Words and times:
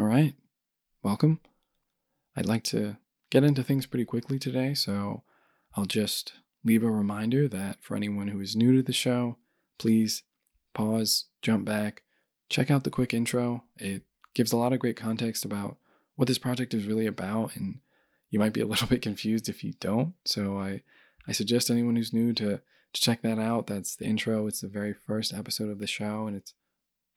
All 0.00 0.06
right, 0.06 0.34
welcome. 1.02 1.40
I'd 2.36 2.46
like 2.46 2.62
to 2.64 2.98
get 3.30 3.42
into 3.42 3.64
things 3.64 3.84
pretty 3.84 4.04
quickly 4.04 4.38
today, 4.38 4.72
so 4.72 5.24
I'll 5.74 5.86
just 5.86 6.34
leave 6.64 6.84
a 6.84 6.90
reminder 6.90 7.48
that 7.48 7.82
for 7.82 7.96
anyone 7.96 8.28
who 8.28 8.40
is 8.40 8.54
new 8.54 8.76
to 8.76 8.82
the 8.82 8.92
show, 8.92 9.38
please 9.76 10.22
pause, 10.72 11.24
jump 11.42 11.64
back, 11.64 12.04
check 12.48 12.70
out 12.70 12.84
the 12.84 12.90
quick 12.90 13.12
intro. 13.12 13.64
It 13.76 14.04
gives 14.34 14.52
a 14.52 14.56
lot 14.56 14.72
of 14.72 14.78
great 14.78 14.96
context 14.96 15.44
about 15.44 15.78
what 16.14 16.28
this 16.28 16.38
project 16.38 16.74
is 16.74 16.86
really 16.86 17.06
about, 17.06 17.56
and 17.56 17.80
you 18.30 18.38
might 18.38 18.52
be 18.52 18.60
a 18.60 18.66
little 18.68 18.86
bit 18.86 19.02
confused 19.02 19.48
if 19.48 19.64
you 19.64 19.72
don't. 19.80 20.14
So 20.24 20.58
I, 20.58 20.82
I 21.26 21.32
suggest 21.32 21.70
anyone 21.70 21.96
who's 21.96 22.12
new 22.12 22.32
to, 22.34 22.60
to 22.92 23.00
check 23.00 23.22
that 23.22 23.40
out. 23.40 23.66
That's 23.66 23.96
the 23.96 24.04
intro. 24.04 24.46
It's 24.46 24.60
the 24.60 24.68
very 24.68 24.92
first 24.94 25.34
episode 25.34 25.70
of 25.70 25.80
the 25.80 25.88
show, 25.88 26.28
and 26.28 26.36
it's 26.36 26.54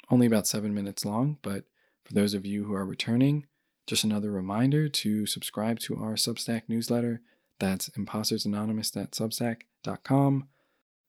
only 0.09 0.25
about 0.25 0.47
seven 0.47 0.73
minutes 0.73 1.05
long. 1.05 1.37
But 1.43 1.65
for 2.03 2.13
those 2.13 2.33
of 2.33 2.45
you 2.45 2.65
who 2.65 2.73
are 2.73 2.85
returning, 2.85 3.45
just 3.87 4.03
another 4.03 4.31
reminder 4.31 4.89
to 4.89 5.25
subscribe 5.25 5.79
to 5.79 5.97
our 5.97 6.13
Substack 6.13 6.63
newsletter. 6.67 7.21
That's 7.59 7.89
impostersanonymous.substack.com. 7.89 10.47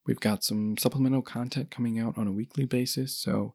We've 0.04 0.20
got 0.20 0.42
some 0.42 0.76
supplemental 0.76 1.22
content 1.22 1.70
coming 1.70 1.98
out 1.98 2.18
on 2.18 2.26
a 2.26 2.32
weekly 2.32 2.64
basis, 2.64 3.16
so 3.16 3.54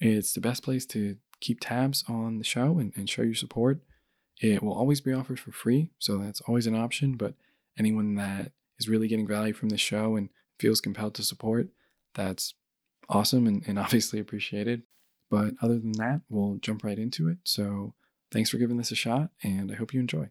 it's 0.00 0.32
the 0.32 0.40
best 0.40 0.64
place 0.64 0.84
to 0.86 1.16
keep 1.40 1.60
tabs 1.60 2.04
on 2.08 2.38
the 2.38 2.44
show 2.44 2.78
and, 2.78 2.92
and 2.96 3.08
show 3.08 3.22
your 3.22 3.34
support. 3.34 3.80
It 4.40 4.62
will 4.62 4.74
always 4.74 5.00
be 5.00 5.12
offered 5.12 5.38
for 5.38 5.52
free, 5.52 5.90
so 5.98 6.18
that's 6.18 6.40
always 6.42 6.66
an 6.66 6.74
option. 6.74 7.16
But 7.16 7.34
anyone 7.78 8.16
that 8.16 8.52
is 8.78 8.88
really 8.88 9.08
getting 9.08 9.26
value 9.26 9.52
from 9.52 9.68
the 9.68 9.78
show 9.78 10.16
and 10.16 10.30
feels 10.58 10.80
compelled 10.80 11.14
to 11.14 11.22
support, 11.22 11.68
that's 12.14 12.54
awesome 13.08 13.46
and, 13.46 13.62
and 13.66 13.78
obviously 13.78 14.18
appreciated. 14.18 14.82
But 15.34 15.54
other 15.60 15.80
than 15.80 15.90
that, 15.94 16.20
we'll 16.28 16.58
jump 16.60 16.84
right 16.84 16.96
into 16.96 17.28
it. 17.28 17.38
So 17.42 17.94
thanks 18.30 18.50
for 18.50 18.58
giving 18.58 18.76
this 18.76 18.92
a 18.92 18.94
shot, 18.94 19.30
and 19.42 19.72
I 19.72 19.74
hope 19.74 19.92
you 19.92 19.98
enjoy. 19.98 20.28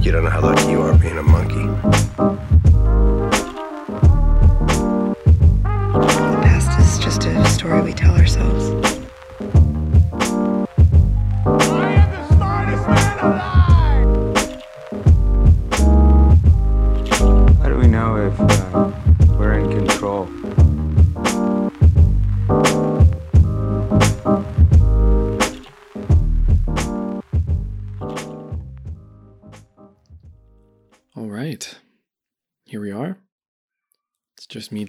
You 0.00 0.12
don't 0.12 0.24
know 0.24 0.30
how 0.30 0.40
lucky 0.40 0.70
you 0.70 0.80
are 0.80 0.96
being 0.96 1.18
a 1.18 1.22
monkey. 1.22 2.53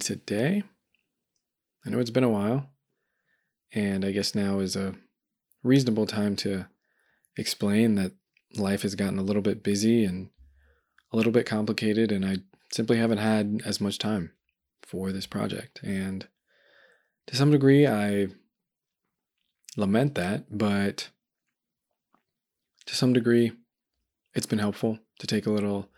Today. 0.06 0.62
I 1.84 1.90
know 1.90 1.98
it's 1.98 2.10
been 2.10 2.22
a 2.22 2.28
while, 2.28 2.70
and 3.72 4.04
I 4.04 4.12
guess 4.12 4.36
now 4.36 4.60
is 4.60 4.76
a 4.76 4.94
reasonable 5.64 6.06
time 6.06 6.36
to 6.36 6.66
explain 7.36 7.96
that 7.96 8.12
life 8.56 8.82
has 8.82 8.94
gotten 8.94 9.18
a 9.18 9.22
little 9.22 9.42
bit 9.42 9.64
busy 9.64 10.04
and 10.04 10.30
a 11.12 11.16
little 11.16 11.32
bit 11.32 11.44
complicated, 11.44 12.12
and 12.12 12.24
I 12.24 12.36
simply 12.72 12.98
haven't 12.98 13.18
had 13.18 13.62
as 13.66 13.80
much 13.80 13.98
time 13.98 14.30
for 14.80 15.10
this 15.10 15.26
project. 15.26 15.80
And 15.82 16.28
to 17.26 17.34
some 17.34 17.50
degree, 17.50 17.84
I 17.84 18.28
lament 19.76 20.14
that, 20.14 20.56
but 20.56 21.08
to 22.86 22.94
some 22.94 23.12
degree, 23.12 23.50
it's 24.36 24.46
been 24.46 24.60
helpful 24.60 25.00
to 25.18 25.26
take 25.26 25.46
a 25.46 25.50
little 25.50 25.88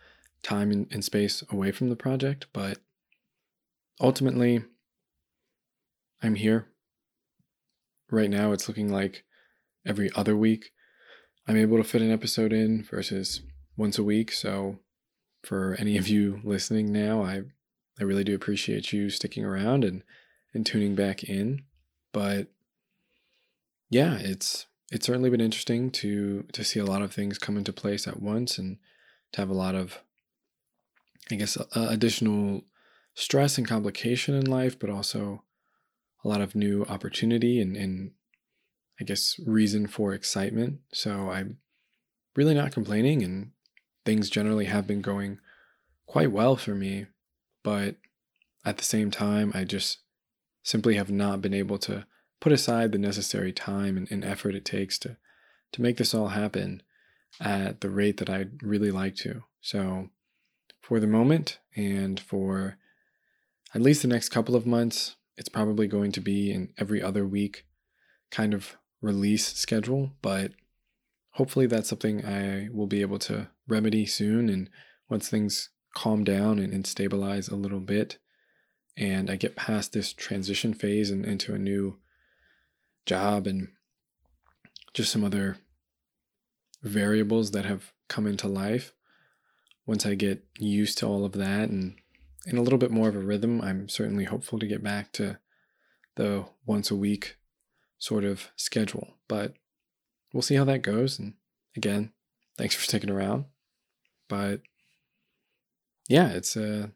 time 0.41 0.71
and, 0.71 1.05
space 1.05 1.43
away 1.51 1.71
from 1.71 1.89
the 1.89 1.95
project, 1.95 2.47
but 2.53 2.79
ultimately, 3.99 4.63
I'm 6.21 6.35
here. 6.35 6.67
Right 8.11 8.29
now, 8.29 8.51
it's 8.51 8.67
looking 8.67 8.91
like 8.91 9.23
every 9.85 10.09
other 10.15 10.35
week 10.35 10.71
I'm 11.47 11.57
able 11.57 11.77
to 11.77 11.83
fit 11.83 12.01
an 12.01 12.11
episode 12.11 12.53
in 12.53 12.83
versus 12.83 13.41
once 13.77 13.97
a 13.97 14.03
week. 14.03 14.31
So, 14.31 14.79
for 15.43 15.75
any 15.79 15.97
of 15.97 16.07
you 16.07 16.41
listening 16.43 16.91
now, 16.91 17.23
I, 17.23 17.41
I 17.99 18.03
really 18.03 18.23
do 18.23 18.35
appreciate 18.35 18.91
you 18.91 19.09
sticking 19.09 19.45
around 19.45 19.83
and, 19.83 20.03
and 20.53 20.65
tuning 20.65 20.95
back 20.95 21.23
in. 21.23 21.63
But 22.11 22.47
yeah, 23.89 24.17
it's 24.19 24.65
it's 24.91 25.05
certainly 25.05 25.29
been 25.29 25.41
interesting 25.41 25.91
to 25.91 26.43
to 26.53 26.63
see 26.63 26.79
a 26.79 26.85
lot 26.85 27.01
of 27.01 27.13
things 27.13 27.37
come 27.37 27.57
into 27.57 27.73
place 27.73 28.07
at 28.07 28.21
once 28.21 28.57
and 28.57 28.77
to 29.31 29.41
have 29.41 29.49
a 29.49 29.53
lot 29.53 29.75
of 29.75 29.99
I 31.31 31.35
guess, 31.35 31.57
uh, 31.57 31.87
additional 31.89 32.63
stress 33.19 33.57
and 33.57 33.67
complication 33.67 34.33
in 34.33 34.45
life, 34.45 34.79
but 34.79 34.89
also 34.89 35.43
a 36.23 36.27
lot 36.27 36.39
of 36.39 36.55
new 36.55 36.85
opportunity 36.85 37.59
and, 37.59 37.75
and 37.75 38.11
I 38.99 39.03
guess 39.03 39.37
reason 39.45 39.87
for 39.87 40.13
excitement. 40.13 40.79
So 40.93 41.29
I'm 41.29 41.57
really 42.35 42.53
not 42.53 42.71
complaining, 42.71 43.21
and 43.21 43.51
things 44.05 44.29
generally 44.29 44.65
have 44.65 44.87
been 44.87 45.01
going 45.01 45.39
quite 46.05 46.31
well 46.31 46.55
for 46.55 46.73
me. 46.73 47.07
But 47.61 47.97
at 48.65 48.77
the 48.77 48.85
same 48.85 49.11
time, 49.11 49.51
I 49.53 49.65
just 49.65 49.99
simply 50.63 50.95
have 50.95 51.11
not 51.11 51.41
been 51.41 51.53
able 51.53 51.77
to 51.79 52.05
put 52.39 52.53
aside 52.53 52.93
the 52.93 52.97
necessary 52.97 53.51
time 53.51 53.97
and, 53.97 54.09
and 54.09 54.23
effort 54.23 54.55
it 54.55 54.63
takes 54.63 54.97
to 54.99 55.17
to 55.73 55.81
make 55.81 55.97
this 55.97 56.13
all 56.13 56.29
happen 56.29 56.81
at 57.39 57.81
the 57.81 57.89
rate 57.89 58.17
that 58.17 58.29
I'd 58.29 58.63
really 58.63 58.91
like 58.91 59.15
to. 59.17 59.43
So 59.61 60.09
for 60.81 60.99
the 60.99 61.05
moment 61.05 61.59
and 61.75 62.19
for 62.19 62.77
at 63.73 63.81
least 63.81 64.01
the 64.01 64.07
next 64.07 64.29
couple 64.29 64.55
of 64.55 64.65
months, 64.65 65.15
it's 65.37 65.49
probably 65.49 65.87
going 65.87 66.11
to 66.13 66.21
be 66.21 66.51
an 66.51 66.73
every 66.77 67.01
other 67.01 67.25
week 67.25 67.65
kind 68.31 68.53
of 68.53 68.77
release 69.01 69.53
schedule, 69.53 70.11
but 70.21 70.51
hopefully 71.31 71.67
that's 71.67 71.89
something 71.89 72.25
I 72.25 72.69
will 72.71 72.87
be 72.87 73.01
able 73.01 73.19
to 73.19 73.49
remedy 73.67 74.05
soon. 74.05 74.49
And 74.49 74.69
once 75.09 75.29
things 75.29 75.69
calm 75.95 76.23
down 76.23 76.59
and, 76.59 76.73
and 76.73 76.85
stabilize 76.85 77.47
a 77.47 77.55
little 77.55 77.79
bit, 77.79 78.17
and 78.97 79.29
I 79.29 79.37
get 79.37 79.55
past 79.55 79.93
this 79.93 80.11
transition 80.11 80.73
phase 80.73 81.09
and 81.09 81.25
into 81.25 81.53
a 81.53 81.59
new 81.59 81.97
job 83.05 83.47
and 83.47 83.69
just 84.93 85.11
some 85.11 85.23
other 85.23 85.57
variables 86.81 87.51
that 87.51 87.65
have 87.65 87.93
come 88.07 88.27
into 88.27 88.47
life, 88.47 88.93
once 89.85 90.05
I 90.05 90.15
get 90.15 90.43
used 90.57 90.97
to 90.99 91.07
all 91.07 91.23
of 91.23 91.31
that 91.33 91.69
and 91.69 91.95
in 92.49 92.57
a 92.57 92.61
little 92.61 92.79
bit 92.79 92.91
more 92.91 93.07
of 93.07 93.15
a 93.15 93.19
rhythm, 93.19 93.61
I'm 93.61 93.87
certainly 93.87 94.25
hopeful 94.25 94.59
to 94.59 94.67
get 94.67 94.83
back 94.83 95.11
to 95.13 95.37
the 96.15 96.45
once 96.65 96.89
a 96.89 96.95
week 96.95 97.37
sort 97.99 98.23
of 98.23 98.49
schedule. 98.55 99.15
But 99.27 99.53
we'll 100.33 100.41
see 100.41 100.55
how 100.55 100.65
that 100.65 100.81
goes. 100.81 101.19
And 101.19 101.35
again, 101.77 102.11
thanks 102.57 102.75
for 102.75 102.83
sticking 102.83 103.11
around. 103.11 103.45
But 104.27 104.61
yeah, 106.07 106.29
it's 106.29 106.57
uh 106.57 106.87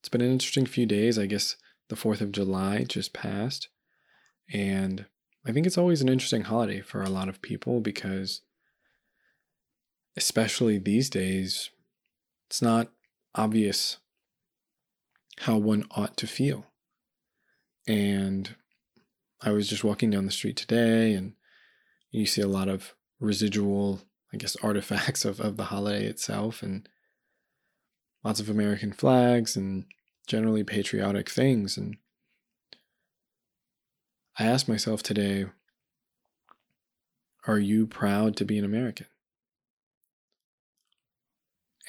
it's 0.00 0.08
been 0.08 0.20
an 0.20 0.30
interesting 0.30 0.66
few 0.66 0.86
days. 0.86 1.18
I 1.18 1.26
guess 1.26 1.56
the 1.88 1.96
4th 1.96 2.20
of 2.20 2.32
July 2.32 2.84
just 2.84 3.12
passed. 3.12 3.68
And 4.52 5.06
I 5.44 5.52
think 5.52 5.66
it's 5.66 5.78
always 5.78 6.00
an 6.00 6.08
interesting 6.08 6.42
holiday 6.42 6.80
for 6.80 7.02
a 7.02 7.10
lot 7.10 7.28
of 7.28 7.42
people 7.42 7.80
because 7.80 8.42
especially 10.16 10.78
these 10.78 11.10
days, 11.10 11.70
it's 12.48 12.62
not 12.62 12.92
obvious 13.34 13.98
how 15.40 15.56
one 15.56 15.84
ought 15.90 16.16
to 16.18 16.26
feel. 16.26 16.66
And 17.86 18.54
I 19.40 19.50
was 19.50 19.68
just 19.68 19.84
walking 19.84 20.10
down 20.10 20.26
the 20.26 20.32
street 20.32 20.56
today, 20.56 21.12
and 21.12 21.34
you 22.10 22.26
see 22.26 22.40
a 22.40 22.48
lot 22.48 22.68
of 22.68 22.94
residual, 23.20 24.00
I 24.32 24.38
guess, 24.38 24.56
artifacts 24.62 25.24
of, 25.24 25.40
of 25.40 25.56
the 25.56 25.64
holiday 25.64 26.06
itself, 26.06 26.62
and 26.62 26.88
lots 28.24 28.40
of 28.40 28.48
American 28.48 28.92
flags 28.92 29.56
and 29.56 29.84
generally 30.26 30.64
patriotic 30.64 31.30
things. 31.30 31.76
And 31.76 31.96
I 34.38 34.46
asked 34.46 34.68
myself 34.68 35.02
today, 35.02 35.46
are 37.46 37.58
you 37.60 37.86
proud 37.86 38.36
to 38.36 38.44
be 38.44 38.58
an 38.58 38.64
American? 38.64 39.06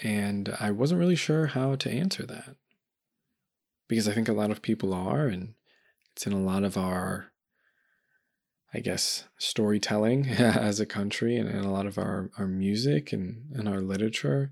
And 0.04 0.56
I 0.60 0.70
wasn't 0.70 1.00
really 1.00 1.16
sure 1.16 1.48
how 1.48 1.74
to 1.76 1.90
answer 1.90 2.24
that 2.28 2.56
because 3.88 4.08
I 4.08 4.14
think 4.14 4.28
a 4.28 4.34
lot 4.34 4.52
of 4.52 4.62
people 4.62 4.94
are, 4.94 5.28
and 5.28 5.54
it's 6.16 6.28
in 6.28 6.34
a 6.34 6.42
lot 6.42 6.64
of 6.64 6.78
our, 6.78 7.32
I 8.74 8.80
guess, 8.80 9.26
storytelling 9.38 10.28
as 10.30 10.80
a 10.80 10.86
country 10.86 11.38
and 11.38 11.50
in 11.50 11.64
a 11.64 11.72
lot 11.72 11.86
of 11.86 11.98
our, 11.98 12.30
our 12.38 12.48
music 12.48 13.14
and, 13.14 13.52
and 13.54 13.68
our 13.68 13.82
literature. 13.82 14.52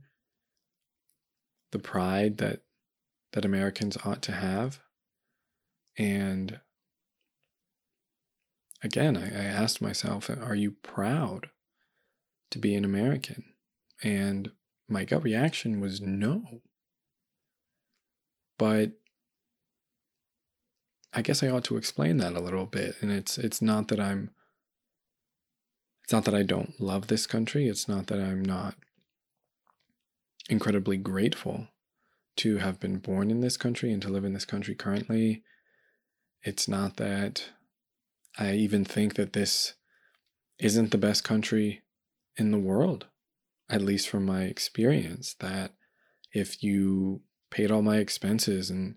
The 1.72 1.80
pride 1.80 2.38
that 2.38 2.62
that 3.36 3.46
Americans 3.46 3.98
ought 4.06 4.22
to 4.24 4.32
have. 4.32 4.80
And 5.98 6.62
again, 8.82 9.18
I, 9.18 9.26
I 9.26 9.44
asked 9.44 9.82
myself, 9.82 10.30
are 10.30 10.56
you 10.56 10.72
proud 10.72 11.50
to 12.52 12.58
be 12.58 12.76
an 12.76 12.86
American? 12.86 13.44
And 14.02 14.52
my 14.88 15.04
gut 15.04 15.22
reaction 15.22 15.82
was 15.82 16.00
no. 16.00 16.62
But 18.58 18.94
I 21.16 21.22
guess 21.22 21.42
I 21.42 21.48
ought 21.48 21.64
to 21.66 21.78
explain 21.78 22.18
that 22.18 22.34
a 22.34 22.42
little 22.42 22.66
bit. 22.66 22.96
And 23.02 23.12
it's 23.12 23.38
it's 23.38 23.62
not 23.62 23.88
that 23.88 24.00
I'm 24.00 24.32
it's 26.04 26.12
not 26.12 26.26
that 26.26 26.36
I 26.36 26.44
don't 26.44 26.80
love 26.80 27.08
this 27.08 27.26
country. 27.26 27.68
It's 27.68 27.88
not 27.88 28.08
that 28.08 28.20
I'm 28.20 28.44
not 28.44 28.76
incredibly 30.50 30.98
grateful 30.98 31.70
to 32.36 32.58
have 32.58 32.80
been 32.80 32.98
born 32.98 33.32
in 33.32 33.40
this 33.40 33.56
country 33.56 33.92
and 33.92 34.02
to 34.02 34.10
live 34.10 34.26
in 34.26 34.34
this 34.34 34.46
country 34.46 34.76
currently. 34.76 35.42
It's 36.44 36.68
not 36.68 36.98
that 36.98 37.46
I 38.38 38.54
even 38.54 38.84
think 38.84 39.16
that 39.16 39.34
this 39.34 39.74
isn't 40.60 40.92
the 40.92 40.98
best 40.98 41.24
country 41.24 41.82
in 42.38 42.52
the 42.52 42.60
world, 42.60 43.08
at 43.70 43.82
least 43.82 44.10
from 44.10 44.26
my 44.26 44.44
experience. 44.44 45.34
That 45.40 45.72
if 46.34 46.62
you 46.62 47.22
paid 47.50 47.72
all 47.72 47.82
my 47.82 47.98
expenses 47.98 48.70
and 48.70 48.96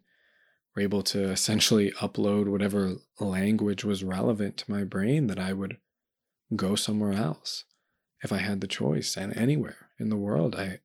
were 0.78 0.82
able 0.82 1.02
to 1.02 1.30
essentially 1.30 1.90
upload 1.98 2.46
whatever 2.46 2.94
language 3.18 3.84
was 3.84 4.04
relevant 4.04 4.56
to 4.58 4.70
my 4.70 4.84
brain, 4.84 5.26
that 5.26 5.38
I 5.38 5.52
would 5.52 5.76
go 6.54 6.76
somewhere 6.76 7.12
else 7.12 7.64
if 8.22 8.32
I 8.32 8.38
had 8.38 8.60
the 8.60 8.68
choice 8.68 9.16
and 9.16 9.36
anywhere 9.36 9.88
in 9.98 10.08
the 10.08 10.16
world. 10.16 10.54
I 10.54 10.78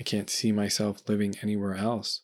I 0.00 0.02
can't 0.02 0.28
see 0.28 0.50
myself 0.50 1.08
living 1.08 1.36
anywhere 1.40 1.76
else. 1.76 2.22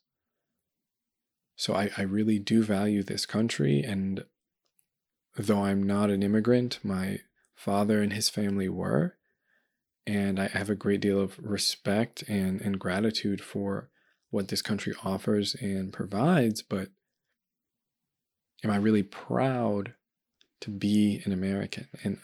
So 1.54 1.74
I, 1.74 1.90
I 1.96 2.02
really 2.02 2.40
do 2.40 2.64
value 2.64 3.04
this 3.04 3.26
country 3.26 3.80
and 3.82 4.24
though 5.36 5.62
I'm 5.62 5.84
not 5.84 6.10
an 6.10 6.24
immigrant, 6.24 6.80
my 6.82 7.20
father 7.54 8.02
and 8.02 8.12
his 8.12 8.28
family 8.28 8.68
were. 8.68 9.14
And 10.04 10.40
I 10.40 10.48
have 10.48 10.68
a 10.68 10.74
great 10.74 11.00
deal 11.00 11.20
of 11.20 11.38
respect 11.38 12.24
and, 12.26 12.60
and 12.60 12.80
gratitude 12.80 13.40
for 13.40 13.89
what 14.30 14.48
this 14.48 14.62
country 14.62 14.94
offers 15.04 15.54
and 15.54 15.92
provides. 15.92 16.62
But 16.62 16.88
am 18.64 18.70
I 18.70 18.76
really 18.76 19.02
proud 19.02 19.94
to 20.60 20.70
be 20.70 21.22
an 21.24 21.32
American? 21.32 21.88
And 22.04 22.18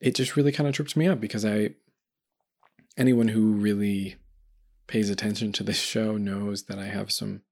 it 0.00 0.14
just 0.14 0.36
really 0.36 0.52
kind 0.52 0.68
of 0.68 0.74
trips 0.74 0.96
me 0.96 1.06
up 1.06 1.20
because 1.20 1.44
I, 1.44 1.70
anyone 2.96 3.28
who 3.28 3.52
really 3.52 4.16
pays 4.88 5.08
attention 5.08 5.52
to 5.52 5.62
this 5.62 5.78
show 5.78 6.16
knows 6.16 6.64
that 6.64 6.78
I 6.78 6.86
have 6.86 7.12
some, 7.12 7.42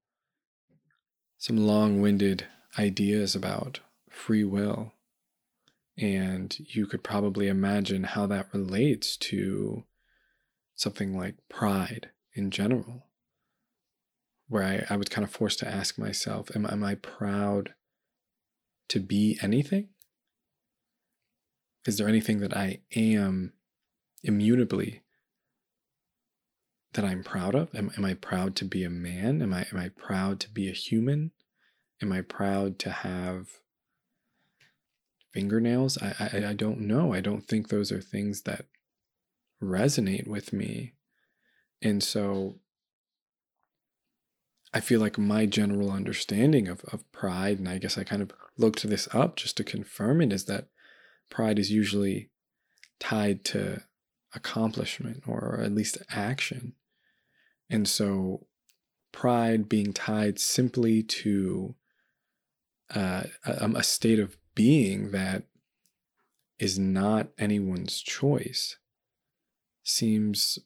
some 1.37 1.57
long-winded 1.57 2.45
ideas 2.77 3.35
about 3.35 3.79
free 4.09 4.43
will. 4.43 4.93
And 5.97 6.55
you 6.59 6.85
could 6.87 7.03
probably 7.03 7.47
imagine 7.47 8.03
how 8.03 8.25
that 8.27 8.53
relates 8.53 9.15
to 9.17 9.85
something 10.75 11.17
like 11.17 11.35
pride 11.49 12.09
in 12.33 12.51
general, 12.51 13.07
where 14.47 14.63
I, 14.63 14.93
I 14.93 14.97
was 14.97 15.09
kind 15.09 15.25
of 15.25 15.31
forced 15.31 15.59
to 15.59 15.67
ask 15.67 15.97
myself, 15.97 16.55
am, 16.55 16.65
am 16.65 16.83
I 16.83 16.95
proud 16.95 17.73
to 18.89 18.99
be 18.99 19.37
anything? 19.41 19.89
Is 21.87 21.97
there 21.97 22.07
anything 22.07 22.39
that 22.41 22.55
I 22.55 22.81
am 22.95 23.53
immutably 24.23 25.01
that 26.93 27.05
I'm 27.05 27.23
proud 27.23 27.55
of? 27.55 27.73
Am, 27.73 27.91
am 27.97 28.05
I 28.05 28.13
proud 28.13 28.55
to 28.57 28.65
be 28.65 28.83
a 28.83 28.89
man? 28.89 29.41
Am 29.41 29.53
I, 29.53 29.65
am 29.71 29.79
I 29.79 29.89
proud 29.89 30.39
to 30.41 30.49
be 30.49 30.69
a 30.69 30.73
human? 30.73 31.31
Am 32.01 32.11
I 32.11 32.21
proud 32.21 32.79
to 32.79 32.91
have 32.91 33.47
fingernails? 35.33 35.97
I, 36.01 36.13
I, 36.19 36.49
I 36.49 36.53
don't 36.53 36.81
know. 36.81 37.13
I 37.13 37.21
don't 37.21 37.47
think 37.47 37.69
those 37.69 37.91
are 37.91 38.01
things 38.01 38.41
that 38.41 38.65
resonate 39.61 40.27
with 40.27 40.51
me. 40.51 40.93
And 41.81 42.03
so 42.03 42.55
I 44.73 44.79
feel 44.79 44.99
like 44.99 45.17
my 45.17 45.45
general 45.45 45.91
understanding 45.91 46.67
of, 46.67 46.81
of 46.85 47.09
pride, 47.11 47.59
and 47.59 47.67
I 47.67 47.77
guess 47.77 47.97
I 47.97 48.03
kind 48.03 48.21
of 48.21 48.31
looked 48.57 48.83
this 48.83 49.07
up 49.13 49.35
just 49.35 49.57
to 49.57 49.63
confirm 49.63 50.21
it, 50.21 50.31
is 50.31 50.45
that 50.45 50.67
pride 51.29 51.59
is 51.59 51.71
usually 51.71 52.29
tied 52.99 53.43
to 53.45 53.83
accomplishment 54.33 55.23
or 55.27 55.59
at 55.61 55.73
least 55.73 55.97
action. 56.09 56.73
And 57.69 57.87
so, 57.87 58.47
pride 59.11 59.67
being 59.67 59.91
tied 59.91 60.39
simply 60.39 61.03
to 61.03 61.75
uh, 62.93 63.23
a, 63.45 63.71
a 63.75 63.83
state 63.83 64.19
of 64.19 64.37
being 64.55 65.11
that 65.11 65.43
is 66.59 66.77
not 66.77 67.29
anyone's 67.37 68.01
choice 68.01 68.77
seems 69.83 70.59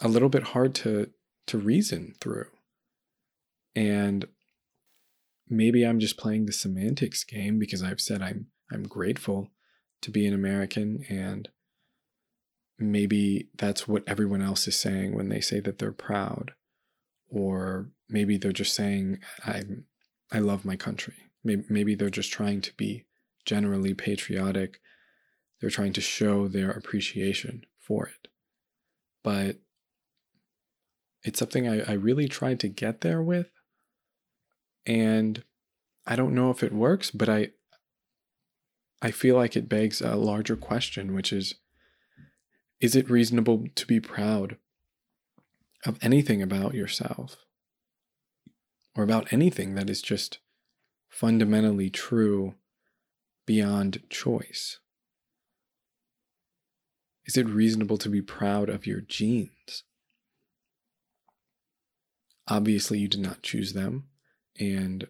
a 0.00 0.08
little 0.08 0.28
bit 0.28 0.42
hard 0.42 0.74
to 0.76 1.10
to 1.46 1.58
reason 1.58 2.14
through. 2.20 2.46
And 3.74 4.26
maybe 5.48 5.84
I'm 5.84 5.98
just 5.98 6.16
playing 6.16 6.46
the 6.46 6.52
semantics 6.52 7.24
game 7.24 7.58
because 7.58 7.82
I've 7.82 8.00
said 8.00 8.22
I'm 8.22 8.46
I'm 8.72 8.84
grateful 8.84 9.50
to 10.02 10.10
be 10.10 10.26
an 10.26 10.34
American 10.34 11.04
and 11.08 11.48
maybe 12.78 13.48
that's 13.56 13.86
what 13.86 14.04
everyone 14.06 14.40
else 14.40 14.66
is 14.66 14.76
saying 14.76 15.14
when 15.14 15.28
they 15.28 15.40
say 15.40 15.60
that 15.60 15.78
they're 15.78 15.92
proud 15.92 16.52
or 17.28 17.90
maybe 18.08 18.38
they're 18.38 18.52
just 18.52 18.74
saying 18.74 19.18
I'm 19.44 19.84
I 20.32 20.38
love 20.38 20.64
my 20.64 20.76
country. 20.76 21.14
Maybe, 21.42 21.64
maybe 21.68 21.94
they're 21.94 22.10
just 22.10 22.32
trying 22.32 22.60
to 22.62 22.72
be 22.76 23.06
generally 23.44 23.94
patriotic. 23.94 24.80
They're 25.60 25.70
trying 25.70 25.92
to 25.94 26.00
show 26.00 26.48
their 26.48 26.70
appreciation 26.70 27.64
for 27.78 28.06
it. 28.06 28.28
But 29.24 29.56
it's 31.22 31.38
something 31.38 31.68
I, 31.68 31.80
I 31.90 31.92
really 31.92 32.28
tried 32.28 32.60
to 32.60 32.68
get 32.68 33.00
there 33.00 33.22
with. 33.22 33.50
And 34.86 35.44
I 36.06 36.16
don't 36.16 36.34
know 36.34 36.50
if 36.50 36.62
it 36.62 36.72
works, 36.72 37.10
but 37.10 37.28
I 37.28 37.50
I 39.02 39.10
feel 39.10 39.36
like 39.36 39.56
it 39.56 39.68
begs 39.68 40.02
a 40.02 40.16
larger 40.16 40.56
question, 40.56 41.14
which 41.14 41.32
is 41.32 41.54
is 42.80 42.96
it 42.96 43.10
reasonable 43.10 43.66
to 43.74 43.86
be 43.86 44.00
proud 44.00 44.56
of 45.84 45.98
anything 46.02 46.42
about 46.42 46.74
yourself 46.74 47.36
or 48.94 49.04
about 49.04 49.32
anything 49.32 49.74
that 49.74 49.90
is 49.90 50.00
just 50.00 50.38
fundamentally 51.08 51.90
true 51.90 52.54
beyond 53.46 54.02
choice? 54.08 54.78
Is 57.26 57.36
it 57.36 57.46
reasonable 57.46 57.98
to 57.98 58.08
be 58.08 58.22
proud 58.22 58.68
of 58.68 58.86
your 58.86 59.00
genes? 59.00 59.84
Obviously, 62.50 62.98
you 62.98 63.08
did 63.08 63.20
not 63.20 63.42
choose 63.42 63.72
them. 63.72 64.04
And 64.58 65.06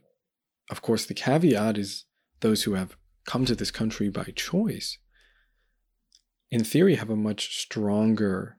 of 0.71 0.83
course, 0.83 1.07
the 1.07 1.15
caveat 1.15 1.79
is 1.79 2.05
those 2.41 2.63
who 2.63 2.75
have 2.75 2.97
come 3.25 3.45
to 3.47 3.55
this 3.55 3.71
country 3.71 4.09
by 4.11 4.33
choice, 4.37 4.99
in 6.51 6.65
theory, 6.65 6.97
have 6.97 7.11
a 7.11 7.17
much 7.17 7.59
stronger 7.59 8.59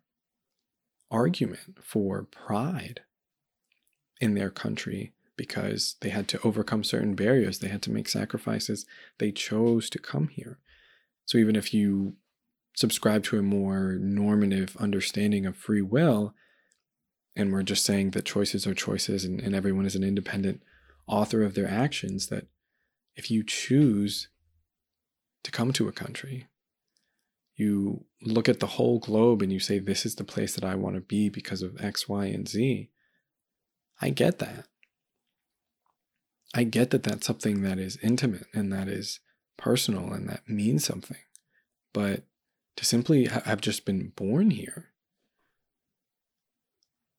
argument 1.09 1.77
for 1.81 2.23
pride 2.23 3.01
in 4.19 4.33
their 4.33 4.49
country 4.49 5.13
because 5.35 5.95
they 6.01 6.09
had 6.09 6.27
to 6.29 6.39
overcome 6.43 6.83
certain 6.83 7.15
barriers, 7.15 7.59
they 7.59 7.67
had 7.67 7.81
to 7.81 7.91
make 7.91 8.07
sacrifices, 8.07 8.85
they 9.17 9.31
chose 9.31 9.89
to 9.89 9.99
come 9.99 10.29
here. 10.29 10.59
So 11.25 11.37
even 11.37 11.55
if 11.55 11.73
you 11.73 12.15
subscribe 12.75 13.23
to 13.25 13.37
a 13.37 13.43
more 13.43 13.97
normative 13.99 14.77
understanding 14.77 15.45
of 15.45 15.57
free 15.57 15.81
will, 15.81 16.33
and 17.35 17.51
we're 17.51 17.63
just 17.63 17.85
saying 17.85 18.11
that 18.11 18.25
choices 18.25 18.67
are 18.67 18.73
choices 18.73 19.23
and, 19.23 19.39
and 19.39 19.55
everyone 19.55 19.85
is 19.85 19.95
an 19.95 20.03
independent 20.03 20.61
author 21.07 21.43
of 21.43 21.55
their 21.55 21.69
actions, 21.69 22.27
that 22.27 22.47
if 23.15 23.31
you 23.31 23.43
choose 23.43 24.29
to 25.43 25.51
come 25.51 25.73
to 25.73 25.87
a 25.87 25.93
country, 25.93 26.47
you 27.55 28.05
look 28.21 28.49
at 28.49 28.59
the 28.59 28.67
whole 28.67 28.99
globe 28.99 29.41
and 29.41 29.51
you 29.51 29.59
say, 29.59 29.79
This 29.79 30.05
is 30.05 30.15
the 30.15 30.23
place 30.23 30.55
that 30.55 30.63
I 30.63 30.75
want 30.75 30.95
to 30.95 31.01
be 31.01 31.29
because 31.29 31.61
of 31.61 31.81
X, 31.81 32.07
Y, 32.07 32.25
and 32.25 32.47
Z. 32.47 32.89
I 34.01 34.09
get 34.09 34.39
that. 34.39 34.65
I 36.53 36.63
get 36.63 36.89
that 36.89 37.03
that's 37.03 37.25
something 37.25 37.61
that 37.61 37.79
is 37.79 37.97
intimate 38.01 38.47
and 38.53 38.73
that 38.73 38.87
is 38.87 39.19
personal 39.57 40.11
and 40.11 40.27
that 40.27 40.49
means 40.49 40.83
something. 40.83 41.17
But 41.93 42.23
to 42.77 42.85
simply 42.85 43.25
have 43.25 43.61
just 43.61 43.85
been 43.85 44.11
born 44.15 44.51
here, 44.51 44.90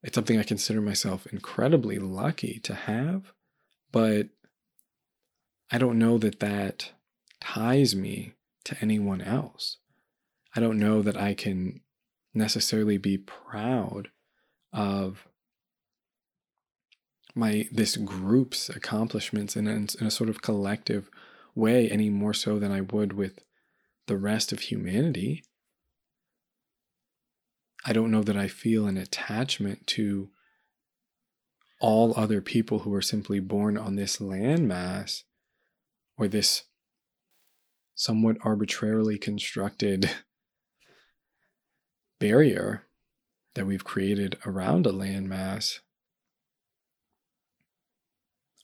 it's 0.02 0.14
something 0.14 0.38
I 0.38 0.42
consider 0.42 0.80
myself 0.80 1.26
incredibly 1.26 1.98
lucky 1.98 2.58
to 2.64 2.74
have. 2.74 3.32
But 3.92 4.28
I 5.70 5.78
don't 5.78 5.98
know 5.98 6.18
that 6.18 6.40
that 6.40 6.92
ties 7.40 7.94
me 7.94 8.34
to 8.64 8.76
anyone 8.80 9.20
else. 9.20 9.78
I 10.54 10.60
don't 10.60 10.78
know 10.78 11.02
that 11.02 11.16
I 11.16 11.34
can 11.34 11.80
necessarily 12.34 12.98
be 12.98 13.18
proud 13.18 14.08
of 14.72 15.28
my 17.34 17.66
this 17.72 17.96
group's 17.96 18.68
accomplishments 18.68 19.56
in 19.56 19.66
a, 19.66 19.72
in 19.72 20.06
a 20.06 20.10
sort 20.10 20.28
of 20.28 20.42
collective 20.42 21.10
way 21.54 21.88
any 21.88 22.10
more 22.10 22.34
so 22.34 22.58
than 22.58 22.70
I 22.70 22.80
would 22.80 23.14
with 23.14 23.44
the 24.06 24.16
rest 24.16 24.52
of 24.52 24.60
humanity. 24.60 25.42
I 27.84 27.92
don't 27.92 28.10
know 28.10 28.22
that 28.22 28.36
I 28.36 28.48
feel 28.48 28.86
an 28.86 28.96
attachment 28.96 29.86
to 29.88 30.30
all 31.80 32.14
other 32.16 32.40
people 32.40 32.80
who 32.80 32.94
are 32.94 33.02
simply 33.02 33.40
born 33.40 33.76
on 33.76 33.96
this 33.96 34.18
landmass 34.18 35.24
or 36.16 36.28
this 36.28 36.62
somewhat 37.94 38.36
arbitrarily 38.42 39.18
constructed 39.18 40.10
barrier 42.20 42.84
that 43.54 43.66
we've 43.66 43.84
created 43.84 44.38
around 44.46 44.86
a 44.86 44.92
landmass. 44.92 45.80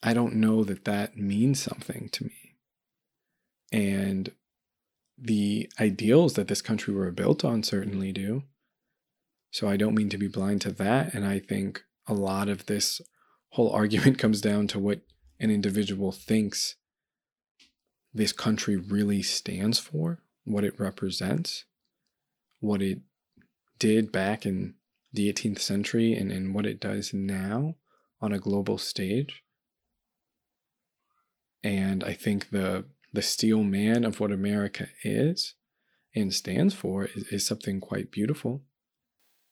I 0.01 0.15
don't 0.15 0.37
know 0.37 0.63
that 0.63 0.85
that 0.85 1.17
means 1.17 1.61
something 1.61 2.09
to 2.13 2.25
me. 2.25 2.57
And 3.73 4.31
the 5.19 5.69
ideals 5.81 6.35
that 6.35 6.47
this 6.47 6.63
country 6.63 6.95
were 6.95 7.11
built 7.11 7.45
on 7.45 7.65
certainly 7.65 8.13
do. 8.13 8.45
So 9.51 9.69
I 9.69 9.77
don't 9.77 9.95
mean 9.95 10.09
to 10.11 10.19
be 10.19 10.29
blind 10.29 10.61
to 10.63 10.73
that. 10.73 11.15
And 11.15 11.25
I 11.25 11.39
think 11.39 11.83
a 12.07 12.15
lot 12.15 12.49
of 12.49 12.67
this 12.67 13.01
whole 13.51 13.71
argument 13.71 14.19
comes 14.19 14.41
down 14.41 14.67
to 14.69 14.79
what 14.79 15.01
an 15.41 15.51
individual 15.51 16.13
thinks 16.13 16.77
this 18.13 18.33
country 18.33 18.77
really 18.77 19.23
stands 19.23 19.79
for, 19.79 20.21
what 20.45 20.65
it 20.65 20.79
represents, 20.79 21.65
what 22.61 22.83
it 22.83 23.01
did 23.79 24.11
back 24.11 24.45
in 24.45 24.75
the 25.13 25.33
18th 25.33 25.61
century, 25.61 26.15
and, 26.15 26.33
and 26.33 26.55
what 26.55 26.67
it 26.67 26.81
does 26.81 27.15
now 27.15 27.77
on 28.21 28.33
a 28.33 28.39
global 28.39 28.79
stage. 28.79 29.43
And 31.63 32.03
I 32.03 32.13
think 32.13 32.51
the 32.51 32.85
the 33.13 33.23
steel 33.23 33.63
man 33.63 34.05
of 34.05 34.21
what 34.21 34.31
America 34.31 34.89
is 35.03 35.55
and 36.15 36.33
stands 36.33 36.75
for 36.75 37.07
is, 37.07 37.25
is 37.29 37.47
something 37.47 37.81
quite 37.81 38.11
beautiful 38.11 38.63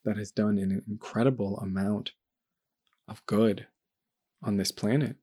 that 0.07 0.17
has 0.17 0.31
done 0.31 0.57
an 0.57 0.83
incredible 0.89 1.59
amount 1.59 2.13
of 3.09 3.27
good 3.27 3.67
on 4.43 4.57
this 4.57 4.71
planet, 4.71 5.17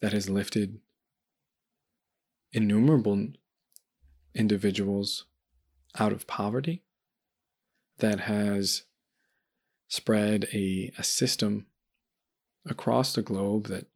that 0.00 0.12
has 0.12 0.28
lifted 0.28 0.78
innumerable 2.52 3.28
individuals 4.34 5.24
out 5.98 6.12
of 6.12 6.26
poverty, 6.26 6.84
that 7.98 8.20
has 8.20 8.84
spread 9.88 10.46
a, 10.52 10.92
a 10.98 11.02
system 11.02 11.66
across 12.68 13.14
the 13.14 13.22
globe 13.22 13.68
that 13.68 13.86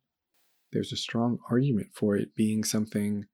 there's 0.72 0.92
a 0.92 0.96
strong 0.96 1.38
argument 1.50 1.88
for 1.92 2.16
it 2.16 2.34
being 2.34 2.64
something 2.64 3.26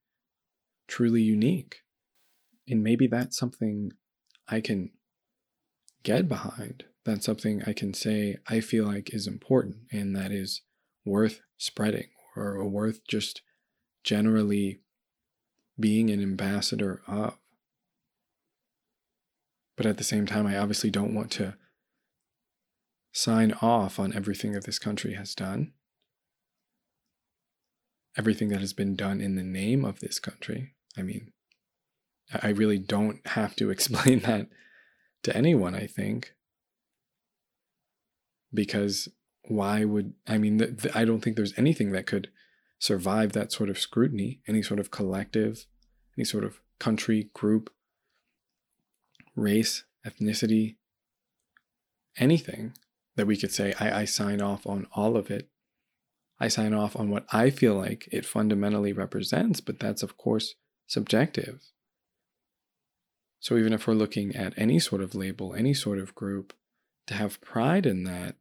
truly 0.87 1.21
unique. 1.21 1.77
And 2.67 2.83
maybe 2.83 3.07
that's 3.07 3.37
something 3.37 3.91
I 4.47 4.59
can 4.59 4.91
get 6.03 6.27
behind. 6.27 6.85
That's 7.05 7.25
something 7.25 7.63
I 7.65 7.73
can 7.73 7.93
say 7.93 8.37
I 8.47 8.59
feel 8.61 8.85
like 8.85 9.13
is 9.13 9.27
important 9.27 9.77
and 9.91 10.15
that 10.15 10.31
is 10.31 10.61
worth 11.05 11.41
spreading 11.57 12.07
or 12.35 12.67
worth 12.67 13.05
just 13.07 13.41
generally 14.03 14.81
being 15.79 16.09
an 16.09 16.21
ambassador 16.21 17.01
of. 17.07 17.37
But 19.75 19.85
at 19.85 19.97
the 19.97 20.03
same 20.03 20.25
time, 20.25 20.45
I 20.45 20.57
obviously 20.57 20.91
don't 20.91 21.15
want 21.15 21.31
to 21.31 21.55
sign 23.11 23.53
off 23.61 23.99
on 23.99 24.13
everything 24.13 24.53
that 24.53 24.65
this 24.65 24.79
country 24.79 25.15
has 25.15 25.35
done 25.35 25.73
everything 28.17 28.49
that 28.49 28.61
has 28.61 28.73
been 28.73 28.95
done 28.95 29.21
in 29.21 29.35
the 29.35 29.43
name 29.43 29.83
of 29.83 29.99
this 29.99 30.19
country. 30.19 30.73
I 30.97 31.01
mean, 31.01 31.31
I 32.41 32.49
really 32.49 32.77
don't 32.77 33.25
have 33.27 33.55
to 33.57 33.69
explain 33.71 34.19
that 34.19 34.47
to 35.23 35.35
anyone, 35.35 35.75
I 35.75 35.87
think. 35.87 36.33
Because 38.53 39.09
why 39.47 39.83
would, 39.83 40.13
I 40.27 40.37
mean, 40.37 40.57
the, 40.57 40.67
the, 40.67 40.97
I 40.97 41.05
don't 41.05 41.21
think 41.21 41.35
there's 41.35 41.57
anything 41.57 41.91
that 41.91 42.05
could 42.05 42.29
survive 42.79 43.31
that 43.33 43.51
sort 43.51 43.69
of 43.69 43.79
scrutiny, 43.79 44.41
any 44.47 44.61
sort 44.61 44.79
of 44.79 44.91
collective, 44.91 45.65
any 46.17 46.25
sort 46.25 46.43
of 46.43 46.59
country, 46.79 47.29
group, 47.33 47.71
race, 49.35 49.83
ethnicity, 50.05 50.75
anything 52.17 52.73
that 53.15 53.25
we 53.25 53.37
could 53.37 53.51
say, 53.51 53.73
I, 53.79 54.01
I 54.01 54.05
sign 54.05 54.41
off 54.41 54.67
on 54.67 54.87
all 54.93 55.17
of 55.17 55.31
it 55.31 55.49
I 56.43 56.49
sign 56.49 56.73
off 56.73 56.97
on 56.97 57.09
what 57.09 57.25
I 57.31 57.49
feel 57.49 57.75
like 57.75 58.09
it 58.11 58.25
fundamentally 58.25 58.91
represents, 58.91 59.61
but 59.61 59.79
that's, 59.79 60.03
of 60.03 60.17
course, 60.17 60.55
subjective. 60.87 61.61
So 63.43 63.57
even 63.57 63.73
if 63.73 63.87
we're 63.87 63.93
looking 63.93 64.37
at 64.37 64.53
any 64.55 64.79
sort 64.79 65.01
of 65.01 65.15
label, 65.15 65.53
any 65.53 65.73
sort 65.73 65.99
of 65.99 66.15
group, 66.15 66.53
to 67.07 67.13
have 67.13 67.41
pride 67.41 67.85
in 67.85 68.05
that 68.05 68.37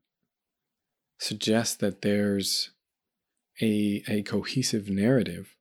suggests 1.19 1.75
that 1.79 2.03
there's 2.03 2.71
a, 3.61 4.05
a 4.07 4.23
cohesive 4.23 4.89
narrative 4.89 5.57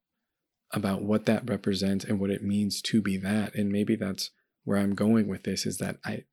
about 0.71 1.01
what 1.01 1.25
that 1.25 1.49
represents 1.49 2.05
and 2.05 2.19
what 2.19 2.29
it 2.29 2.43
means 2.43 2.83
to 2.83 3.01
be 3.01 3.17
that. 3.17 3.55
And 3.55 3.71
maybe 3.71 3.95
that's 3.95 4.29
where 4.63 4.77
I'm 4.77 4.93
going 4.93 5.27
with 5.27 5.41
this 5.41 5.65
is 5.65 5.79
that 5.79 5.97
I 6.05 6.25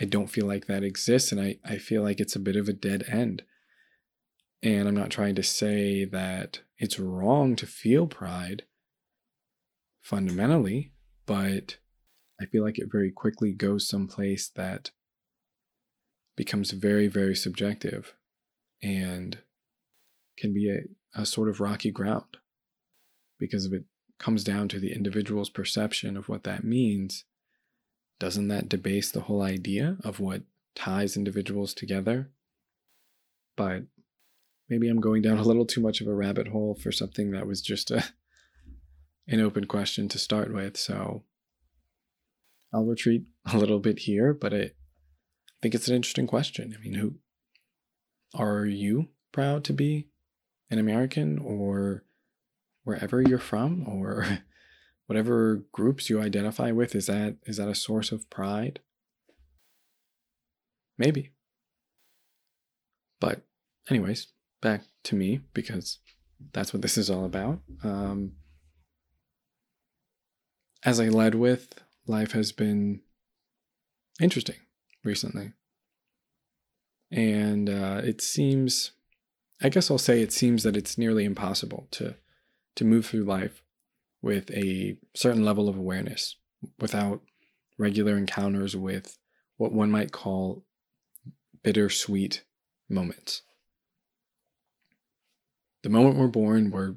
I 0.00 0.04
don't 0.04 0.30
feel 0.30 0.46
like 0.46 0.66
that 0.66 0.84
exists 0.84 1.32
and 1.32 1.40
I, 1.40 1.56
I 1.64 1.78
feel 1.78 2.04
like 2.04 2.20
it's 2.20 2.36
a 2.36 2.40
bit 2.40 2.54
of 2.54 2.68
a 2.68 2.72
dead 2.72 3.02
end. 3.08 3.42
And 4.62 4.86
I'm 4.86 4.94
not 4.94 5.10
trying 5.10 5.34
to 5.34 5.42
say 5.42 6.04
that 6.04 6.60
it's 6.78 7.00
wrong 7.00 7.56
to 7.56 7.66
feel 7.66 8.06
pride 8.06 8.62
fundamentally, 10.00 10.92
but 11.24 11.78
I 12.40 12.46
feel 12.46 12.62
like 12.62 12.78
it 12.78 12.90
very 12.90 13.10
quickly 13.10 13.52
goes 13.52 13.88
someplace 13.88 14.48
that 14.56 14.90
becomes 16.36 16.70
very, 16.70 17.08
very 17.08 17.34
subjective 17.34 18.14
and 18.82 19.38
can 20.38 20.52
be 20.52 20.70
a, 20.70 21.20
a 21.20 21.24
sort 21.24 21.48
of 21.48 21.60
rocky 21.60 21.90
ground 21.90 22.36
because 23.38 23.64
if 23.64 23.72
it 23.72 23.84
comes 24.18 24.44
down 24.44 24.68
to 24.68 24.78
the 24.78 24.92
individual's 24.92 25.50
perception 25.50 26.16
of 26.16 26.28
what 26.28 26.44
that 26.44 26.64
means, 26.64 27.24
doesn't 28.18 28.48
that 28.48 28.68
debase 28.68 29.10
the 29.10 29.22
whole 29.22 29.42
idea 29.42 29.96
of 30.04 30.20
what 30.20 30.42
ties 30.74 31.16
individuals 31.16 31.74
together? 31.74 32.30
But 33.56 33.84
maybe 34.68 34.88
I'm 34.88 35.00
going 35.00 35.22
down 35.22 35.38
a 35.38 35.42
little 35.42 35.66
too 35.66 35.80
much 35.80 36.00
of 36.00 36.06
a 36.06 36.14
rabbit 36.14 36.48
hole 36.48 36.78
for 36.80 36.92
something 36.92 37.30
that 37.32 37.46
was 37.46 37.60
just 37.60 37.90
a 37.90 38.04
an 39.28 39.40
open 39.40 39.64
question 39.64 40.08
to 40.08 40.18
start 40.18 40.54
with. 40.54 40.76
So 40.76 41.24
I'll 42.76 42.84
retreat 42.84 43.24
a 43.50 43.56
little 43.56 43.78
bit 43.78 44.00
here, 44.00 44.34
but 44.34 44.52
I 44.52 44.72
think 45.62 45.74
it's 45.74 45.88
an 45.88 45.94
interesting 45.94 46.26
question. 46.26 46.76
I 46.78 46.82
mean, 46.82 46.92
who 46.92 47.14
are 48.34 48.66
you 48.66 49.08
proud 49.32 49.64
to 49.64 49.72
be 49.72 50.08
an 50.70 50.78
American 50.78 51.38
or 51.38 52.04
wherever 52.84 53.22
you're 53.22 53.38
from 53.38 53.88
or 53.88 54.40
whatever 55.06 55.62
groups 55.72 56.10
you 56.10 56.20
identify 56.20 56.70
with 56.70 56.94
is 56.94 57.06
that 57.06 57.36
is 57.46 57.56
that 57.56 57.68
a 57.70 57.74
source 57.74 58.12
of 58.12 58.28
pride? 58.28 58.80
Maybe. 60.98 61.32
But 63.20 63.40
anyways, 63.88 64.26
back 64.60 64.82
to 65.04 65.16
me 65.16 65.40
because 65.54 66.00
that's 66.52 66.74
what 66.74 66.82
this 66.82 66.98
is 66.98 67.08
all 67.08 67.24
about. 67.24 67.60
Um, 67.82 68.32
as 70.84 71.00
I 71.00 71.08
led 71.08 71.34
with, 71.34 71.80
life 72.06 72.32
has 72.32 72.52
been 72.52 73.00
interesting 74.20 74.56
recently. 75.04 75.52
And 77.10 77.68
uh, 77.70 78.00
it 78.04 78.20
seems, 78.20 78.92
I 79.62 79.68
guess 79.68 79.90
I'll 79.90 79.98
say 79.98 80.20
it 80.20 80.32
seems 80.32 80.62
that 80.64 80.76
it's 80.76 80.98
nearly 80.98 81.24
impossible 81.24 81.86
to, 81.92 82.16
to 82.74 82.84
move 82.84 83.06
through 83.06 83.24
life 83.24 83.62
with 84.22 84.50
a 84.50 84.96
certain 85.14 85.44
level 85.44 85.68
of 85.68 85.76
awareness 85.76 86.36
without 86.80 87.20
regular 87.78 88.16
encounters 88.16 88.76
with 88.76 89.18
what 89.56 89.72
one 89.72 89.90
might 89.90 90.12
call 90.12 90.64
bittersweet 91.62 92.42
moments 92.88 93.42
the 95.86 95.92
moment 95.92 96.16
we're 96.16 96.26
born, 96.26 96.72
we're 96.72 96.96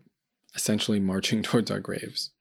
essentially 0.56 1.00
marching 1.00 1.44
towards 1.44 1.70
our 1.70 1.80
graves, 1.80 2.32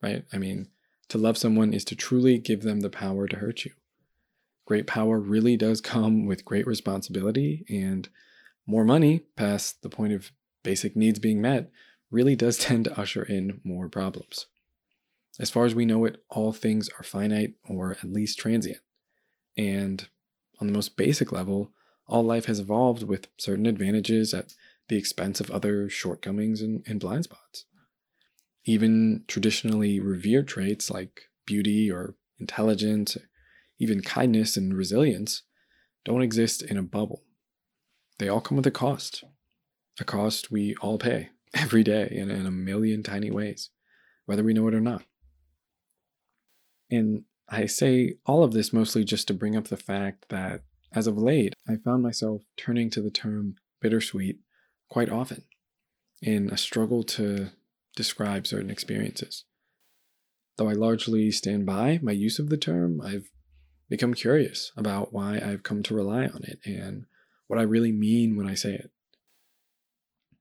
right? 0.00 0.24
I 0.32 0.38
mean, 0.38 0.68
to 1.08 1.18
love 1.18 1.38
someone 1.38 1.72
is 1.72 1.84
to 1.84 1.96
truly 1.96 2.38
give 2.38 2.62
them 2.62 2.80
the 2.80 2.90
power 2.90 3.26
to 3.28 3.36
hurt 3.36 3.64
you. 3.64 3.72
Great 4.64 4.86
power 4.86 5.20
really 5.20 5.56
does 5.56 5.80
come 5.80 6.26
with 6.26 6.44
great 6.44 6.66
responsibility, 6.66 7.64
and 7.68 8.08
more 8.66 8.84
money, 8.84 9.20
past 9.36 9.82
the 9.82 9.88
point 9.88 10.12
of 10.12 10.32
basic 10.64 10.96
needs 10.96 11.20
being 11.20 11.40
met, 11.40 11.70
really 12.10 12.34
does 12.34 12.58
tend 12.58 12.84
to 12.84 13.00
usher 13.00 13.22
in 13.22 13.60
more 13.62 13.88
problems. 13.88 14.46
As 15.38 15.50
far 15.50 15.66
as 15.66 15.74
we 15.74 15.84
know 15.84 16.04
it, 16.04 16.22
all 16.30 16.52
things 16.52 16.88
are 16.98 17.04
finite 17.04 17.54
or 17.68 17.92
at 17.92 18.12
least 18.12 18.38
transient. 18.38 18.80
And 19.56 20.08
on 20.60 20.66
the 20.66 20.72
most 20.72 20.96
basic 20.96 21.30
level, 21.30 21.72
all 22.08 22.22
life 22.22 22.46
has 22.46 22.60
evolved 22.60 23.02
with 23.02 23.28
certain 23.36 23.66
advantages 23.66 24.32
at 24.32 24.54
the 24.88 24.96
expense 24.96 25.40
of 25.40 25.50
other 25.50 25.88
shortcomings 25.88 26.62
and, 26.62 26.82
and 26.86 27.00
blind 27.00 27.24
spots. 27.24 27.66
Even 28.66 29.24
traditionally 29.28 30.00
revered 30.00 30.48
traits 30.48 30.90
like 30.90 31.22
beauty 31.46 31.90
or 31.90 32.16
intelligence, 32.38 33.16
even 33.78 34.02
kindness 34.02 34.56
and 34.56 34.76
resilience, 34.76 35.42
don't 36.04 36.22
exist 36.22 36.62
in 36.62 36.76
a 36.76 36.82
bubble. 36.82 37.22
They 38.18 38.28
all 38.28 38.40
come 38.40 38.56
with 38.56 38.66
a 38.66 38.72
cost, 38.72 39.24
a 40.00 40.04
cost 40.04 40.50
we 40.50 40.74
all 40.80 40.98
pay 40.98 41.30
every 41.54 41.84
day 41.84 42.08
in, 42.10 42.30
in 42.30 42.46
a 42.46 42.50
million 42.50 43.02
tiny 43.02 43.30
ways, 43.30 43.70
whether 44.24 44.42
we 44.42 44.52
know 44.52 44.68
it 44.68 44.74
or 44.74 44.80
not. 44.80 45.04
And 46.90 47.24
I 47.48 47.66
say 47.66 48.14
all 48.26 48.42
of 48.42 48.52
this 48.52 48.72
mostly 48.72 49.04
just 49.04 49.28
to 49.28 49.34
bring 49.34 49.56
up 49.56 49.68
the 49.68 49.76
fact 49.76 50.28
that 50.28 50.62
as 50.92 51.06
of 51.06 51.16
late, 51.16 51.54
I 51.68 51.76
found 51.76 52.02
myself 52.02 52.42
turning 52.56 52.90
to 52.90 53.02
the 53.02 53.10
term 53.10 53.56
bittersweet 53.80 54.38
quite 54.88 55.10
often 55.10 55.44
in 56.22 56.50
a 56.50 56.56
struggle 56.56 57.02
to 57.02 57.50
describe 57.96 58.46
certain 58.46 58.70
experiences. 58.70 59.44
Though 60.56 60.68
I 60.68 60.74
largely 60.74 61.30
stand 61.32 61.66
by 61.66 61.98
my 62.02 62.12
use 62.12 62.38
of 62.38 62.48
the 62.48 62.56
term, 62.56 63.00
I've 63.00 63.28
become 63.88 64.14
curious 64.14 64.70
about 64.76 65.12
why 65.12 65.40
I've 65.44 65.62
come 65.62 65.82
to 65.84 65.94
rely 65.94 66.26
on 66.26 66.42
it 66.44 66.60
and 66.64 67.06
what 67.48 67.58
I 67.58 67.62
really 67.62 67.92
mean 67.92 68.36
when 68.36 68.48
I 68.48 68.54
say 68.54 68.74
it. 68.74 68.90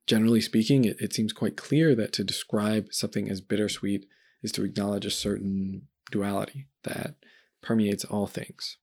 Generally 0.08 0.42
speaking, 0.42 0.86
it, 0.86 0.98
it 1.00 1.14
seems 1.14 1.34
quite 1.34 1.58
clear 1.58 1.96
that 1.96 2.14
to 2.14 2.24
describe 2.24 2.88
something 2.92 3.30
as 3.30 3.42
bittersweet 3.42 4.06
is 4.44 4.52
to 4.54 4.64
acknowledge 4.64 5.06
a 5.06 5.12
certain 5.12 5.88
duality 6.12 6.68
that 6.84 7.16
permeates 7.62 8.06
all 8.06 8.28
things. 8.28 8.78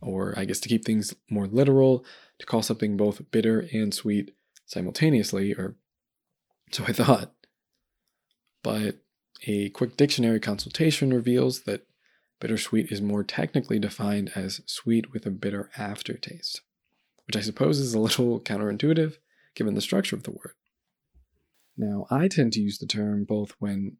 Or, 0.00 0.34
I 0.38 0.44
guess, 0.44 0.60
to 0.60 0.68
keep 0.68 0.84
things 0.84 1.14
more 1.28 1.46
literal, 1.46 2.04
to 2.38 2.46
call 2.46 2.62
something 2.62 2.96
both 2.96 3.30
bitter 3.30 3.68
and 3.72 3.92
sweet 3.92 4.34
simultaneously, 4.64 5.52
or 5.52 5.76
so 6.70 6.84
I 6.86 6.92
thought. 6.92 7.34
But 8.62 8.96
a 9.46 9.70
quick 9.70 9.96
dictionary 9.96 10.40
consultation 10.40 11.12
reveals 11.12 11.62
that 11.62 11.86
bittersweet 12.40 12.90
is 12.90 13.00
more 13.00 13.22
technically 13.22 13.78
defined 13.78 14.32
as 14.34 14.60
sweet 14.66 15.12
with 15.12 15.26
a 15.26 15.30
bitter 15.30 15.70
aftertaste, 15.76 16.62
which 17.26 17.36
I 17.36 17.40
suppose 17.40 17.78
is 17.78 17.94
a 17.94 18.00
little 18.00 18.40
counterintuitive 18.40 19.16
given 19.54 19.74
the 19.74 19.80
structure 19.80 20.16
of 20.16 20.24
the 20.24 20.30
word. 20.30 20.54
Now, 21.76 22.06
I 22.10 22.28
tend 22.28 22.52
to 22.54 22.60
use 22.60 22.78
the 22.78 22.86
term 22.86 23.24
both 23.24 23.52
when 23.58 23.96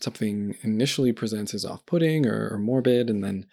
something 0.00 0.56
initially 0.62 1.12
presents 1.12 1.54
as 1.54 1.64
off 1.64 1.84
putting 1.86 2.26
or, 2.26 2.48
or, 2.50 2.58
morbid, 2.58 3.08
and 3.08 3.24
then 3.24 3.46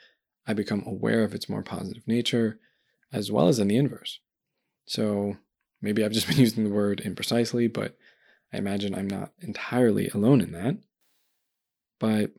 I 0.46 0.54
become 0.54 0.84
aware 0.86 1.24
of 1.24 1.34
its 1.34 1.48
more 1.48 1.64
positive 1.64 2.08
nature, 2.08 2.60
as 3.12 3.32
well 3.32 3.48
as 3.48 3.60
in 3.60 3.70
the 3.70 3.78
inverse. 3.78 4.20
So 4.86 5.38
maybe 5.82 6.04
I've 6.04 6.12
just 6.12 6.28
been 6.28 6.38
using 6.40 6.64
the 6.64 6.70
word 6.70 7.02
imprecisely, 7.06 7.72
but 7.72 7.98
I 8.54 8.58
imagine 8.58 8.94
I'm 8.94 9.10
not 9.10 9.32
entirely 9.40 10.10
alone 10.10 10.42
in 10.42 10.52
that. 10.52 10.78
But 12.00 12.32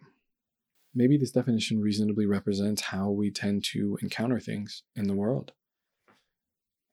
maybe 0.94 1.16
this 1.16 1.32
definition 1.32 1.80
reasonably 1.80 2.26
represents 2.26 2.82
how 2.82 3.10
we 3.10 3.30
tend 3.30 3.64
to 3.72 3.98
encounter 4.00 4.38
things 4.38 4.82
in 4.94 5.08
the 5.08 5.14
world. 5.14 5.52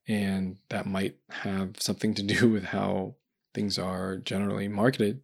And 0.08 0.56
that 0.68 0.86
might 0.86 1.16
have 1.30 1.80
something 1.80 2.14
to 2.14 2.22
do 2.22 2.50
with 2.52 2.64
how 2.64 3.14
things 3.54 3.78
are 3.78 4.16
generally 4.16 4.66
marketed 4.66 5.22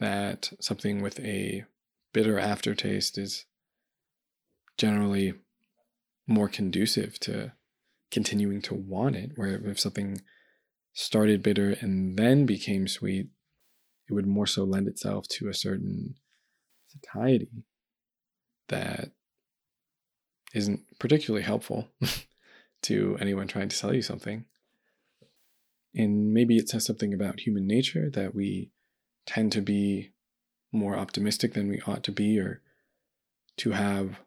that 0.00 0.50
something 0.60 1.02
with 1.02 1.20
a 1.20 1.64
bitter 2.12 2.38
aftertaste 2.38 3.18
is 3.18 3.44
generally 4.76 5.34
more 6.26 6.48
conducive 6.48 7.20
to 7.20 7.52
continuing 8.10 8.62
to 8.62 8.74
want 8.74 9.14
it. 9.14 9.32
Where 9.36 9.60
if 9.66 9.78
something 9.78 10.22
started 11.00 11.42
bitter 11.42 11.76
and 11.80 12.18
then 12.18 12.44
became 12.44 12.86
sweet, 12.86 13.28
it 14.08 14.12
would 14.12 14.26
more 14.26 14.46
so 14.46 14.64
lend 14.64 14.86
itself 14.86 15.26
to 15.28 15.48
a 15.48 15.54
certain 15.54 16.14
satiety 16.88 17.64
that 18.68 19.10
isn't 20.52 20.80
particularly 20.98 21.44
helpful 21.44 21.88
to 22.82 23.16
anyone 23.18 23.48
trying 23.48 23.68
to 23.68 23.76
sell 23.76 23.94
you 23.94 24.02
something. 24.02 24.44
And 25.94 26.34
maybe 26.34 26.56
it 26.56 26.68
says 26.68 26.84
something 26.84 27.14
about 27.14 27.40
human 27.40 27.66
nature 27.66 28.10
that 28.10 28.34
we 28.34 28.70
tend 29.26 29.52
to 29.52 29.62
be 29.62 30.10
more 30.70 30.96
optimistic 30.96 31.54
than 31.54 31.68
we 31.68 31.80
ought 31.86 32.04
to 32.04 32.12
be 32.12 32.38
or 32.38 32.60
to 33.56 33.70
have 33.70 34.20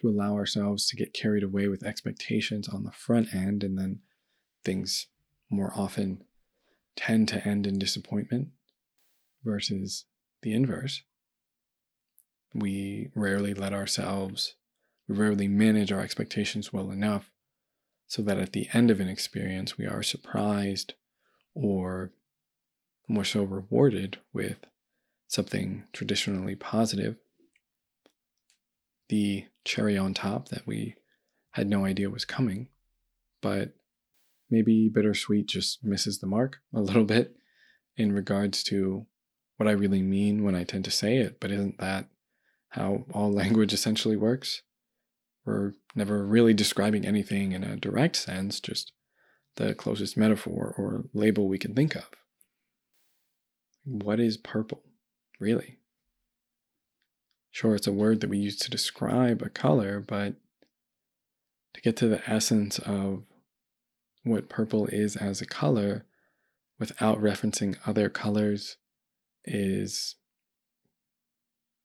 to 0.00 0.08
allow 0.08 0.34
ourselves 0.34 0.86
to 0.88 0.96
get 0.96 1.14
carried 1.14 1.44
away 1.44 1.68
with 1.68 1.84
expectations 1.84 2.68
on 2.68 2.82
the 2.82 2.90
front 2.90 3.32
end 3.32 3.62
and 3.62 3.78
then 3.78 4.00
things 4.64 5.06
more 5.52 5.72
often 5.76 6.24
tend 6.96 7.28
to 7.28 7.46
end 7.46 7.66
in 7.66 7.78
disappointment 7.78 8.48
versus 9.44 10.04
the 10.42 10.52
inverse. 10.52 11.02
We 12.54 13.10
rarely 13.14 13.54
let 13.54 13.72
ourselves, 13.72 14.54
we 15.08 15.16
rarely 15.16 15.48
manage 15.48 15.92
our 15.92 16.00
expectations 16.00 16.72
well 16.72 16.90
enough 16.90 17.30
so 18.06 18.22
that 18.22 18.38
at 18.38 18.52
the 18.52 18.68
end 18.72 18.90
of 18.90 19.00
an 19.00 19.08
experience 19.08 19.78
we 19.78 19.86
are 19.86 20.02
surprised 20.02 20.94
or 21.54 22.12
more 23.08 23.24
so 23.24 23.42
rewarded 23.42 24.18
with 24.32 24.58
something 25.28 25.84
traditionally 25.92 26.54
positive, 26.54 27.16
the 29.08 29.46
cherry 29.64 29.96
on 29.96 30.14
top 30.14 30.48
that 30.48 30.66
we 30.66 30.94
had 31.52 31.68
no 31.68 31.84
idea 31.84 32.10
was 32.10 32.24
coming, 32.24 32.68
but 33.40 33.74
maybe 34.52 34.90
bittersweet 34.90 35.46
just 35.46 35.82
misses 35.82 36.18
the 36.18 36.26
mark 36.26 36.58
a 36.74 36.80
little 36.80 37.04
bit 37.04 37.34
in 37.96 38.12
regards 38.12 38.62
to 38.64 39.06
what 39.56 39.66
I 39.68 39.72
really 39.72 40.02
mean 40.02 40.44
when 40.44 40.54
I 40.54 40.64
tend 40.64 40.84
to 40.84 40.90
say 40.90 41.16
it, 41.16 41.40
but 41.40 41.50
isn't 41.50 41.78
that 41.78 42.08
how 42.68 43.06
all 43.12 43.32
language 43.42 43.72
essentially 43.72 44.16
works? 44.16 44.62
We're 45.44 45.72
never 45.94 46.24
really 46.24 46.54
describing 46.54 47.04
anything 47.04 47.52
in 47.52 47.64
a 47.64 47.76
direct 47.76 48.16
sense, 48.16 48.60
just 48.60 48.92
the 49.56 49.74
closest 49.74 50.16
metaphor 50.16 50.74
or 50.76 51.06
label 51.12 51.48
we 51.48 51.58
can 51.58 51.74
think 51.74 51.96
of. 51.96 52.08
What 53.84 54.20
is 54.20 54.36
purple, 54.36 54.82
really? 55.40 55.78
Sure, 57.50 57.74
it's 57.74 57.86
a 57.86 57.92
word 57.92 58.20
that 58.20 58.30
we 58.30 58.38
use 58.38 58.56
to 58.58 58.70
describe 58.70 59.42
a 59.42 59.48
color, 59.48 60.00
but 60.00 60.34
to 61.74 61.80
get 61.80 61.96
to 61.96 62.08
the 62.08 62.22
essence 62.30 62.78
of 62.78 63.24
what 64.24 64.48
purple 64.48 64.86
is 64.86 65.16
as 65.16 65.40
a 65.40 65.46
color 65.46 66.04
without 66.78 67.20
referencing 67.20 67.76
other 67.86 68.08
colors 68.08 68.76
is 69.44 70.16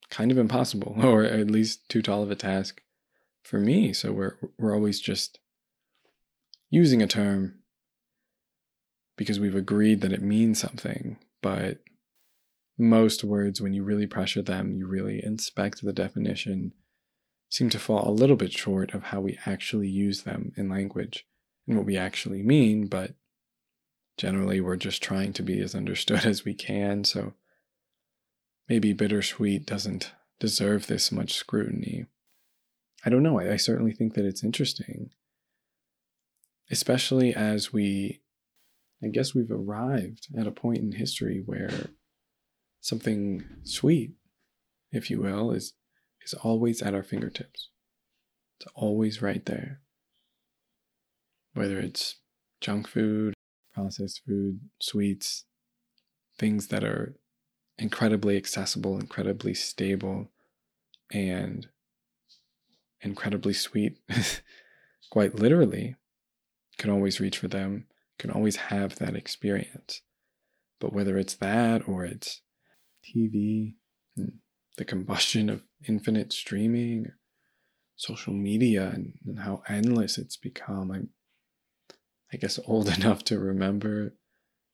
kind 0.09 0.31
of 0.31 0.37
impossible, 0.37 0.95
or 1.03 1.23
at 1.23 1.51
least 1.51 1.87
too 1.89 2.01
tall 2.01 2.23
of 2.23 2.31
a 2.31 2.35
task 2.35 2.81
for 3.43 3.59
me. 3.59 3.93
So 3.93 4.11
we're 4.11 4.37
we're 4.57 4.73
always 4.73 4.99
just 4.99 5.39
using 6.69 7.01
a 7.01 7.07
term 7.07 7.59
because 9.17 9.39
we've 9.39 9.55
agreed 9.55 10.01
that 10.01 10.13
it 10.13 10.21
means 10.21 10.59
something, 10.59 11.17
but 11.41 11.79
most 12.77 13.23
words, 13.23 13.59
when 13.59 13.73
you 13.73 13.83
really 13.83 14.05
pressure 14.05 14.43
them, 14.43 14.75
you 14.75 14.87
really 14.87 15.23
inspect 15.23 15.81
the 15.81 15.93
definition, 15.93 16.73
seem 17.49 17.69
to 17.71 17.79
fall 17.79 18.07
a 18.07 18.11
little 18.11 18.35
bit 18.35 18.53
short 18.53 18.93
of 18.93 19.05
how 19.05 19.19
we 19.19 19.39
actually 19.45 19.87
use 19.87 20.21
them 20.21 20.51
in 20.55 20.69
language 20.69 21.25
and 21.67 21.77
what 21.77 21.85
we 21.85 21.97
actually 21.97 22.43
mean, 22.43 22.87
but 22.87 23.13
generally 24.17 24.61
we're 24.61 24.77
just 24.77 25.03
trying 25.03 25.33
to 25.33 25.43
be 25.43 25.59
as 25.61 25.75
understood 25.75 26.21
as 26.25 26.45
we 26.45 26.53
can. 26.53 27.03
So 27.03 27.33
maybe 28.69 28.93
bittersweet 28.93 29.65
doesn't 29.65 30.11
deserve 30.39 30.87
this 30.87 31.11
much 31.11 31.33
scrutiny. 31.33 32.05
I 33.05 33.09
don't 33.09 33.23
know. 33.23 33.39
I, 33.39 33.53
I 33.53 33.57
certainly 33.57 33.91
think 33.91 34.13
that 34.15 34.25
it's 34.25 34.43
interesting, 34.43 35.11
especially 36.71 37.33
as 37.33 37.71
we 37.71 38.21
I 39.03 39.07
guess 39.07 39.35
we've 39.35 39.51
arrived 39.51 40.27
at 40.37 40.47
a 40.47 40.51
point 40.51 40.79
in 40.79 40.93
history 40.93 41.43
where 41.45 41.91
something 42.81 43.45
sweet, 43.63 44.13
if 44.91 45.11
you 45.11 45.21
will, 45.21 45.51
is 45.51 45.73
is 46.25 46.33
always 46.33 46.81
at 46.81 46.95
our 46.95 47.03
fingertips. 47.03 47.69
It's 48.59 48.71
always 48.75 49.21
right 49.21 49.45
there. 49.45 49.81
Whether 51.57 51.79
it's 51.79 52.17
junk 52.61 52.87
food, 52.87 53.33
processed 53.73 54.21
food, 54.27 54.59
sweets, 54.79 55.45
things 56.37 56.67
that 56.67 56.83
are 56.83 57.15
incredibly 57.79 58.37
accessible, 58.37 58.99
incredibly 58.99 59.55
stable, 59.55 60.29
and 61.11 61.67
incredibly 63.01 63.53
sweet, 63.53 63.97
quite 65.09 65.33
literally, 65.35 65.95
can 66.77 66.91
always 66.91 67.19
reach 67.19 67.39
for 67.39 67.47
them 67.47 67.87
can 68.19 68.31
always 68.31 68.55
have 68.55 68.95
that 68.97 69.15
experience. 69.15 70.01
But 70.79 70.93
whether 70.93 71.17
it's 71.17 71.35
that 71.35 71.87
or 71.87 72.05
it's 72.05 72.41
TV, 73.03 73.75
the 74.77 74.85
combustion 74.85 75.49
of 75.49 75.63
infinite 75.87 76.33
streaming, 76.33 77.07
social 77.95 78.33
media, 78.33 78.91
and, 78.93 79.13
and 79.25 79.39
how 79.39 79.63
endless 79.67 80.17
it's 80.17 80.37
become, 80.37 80.91
I'm, 80.91 81.09
I 82.31 82.37
guess, 82.37 82.59
old 82.65 82.89
enough 82.89 83.23
to 83.25 83.39
remember 83.39 84.15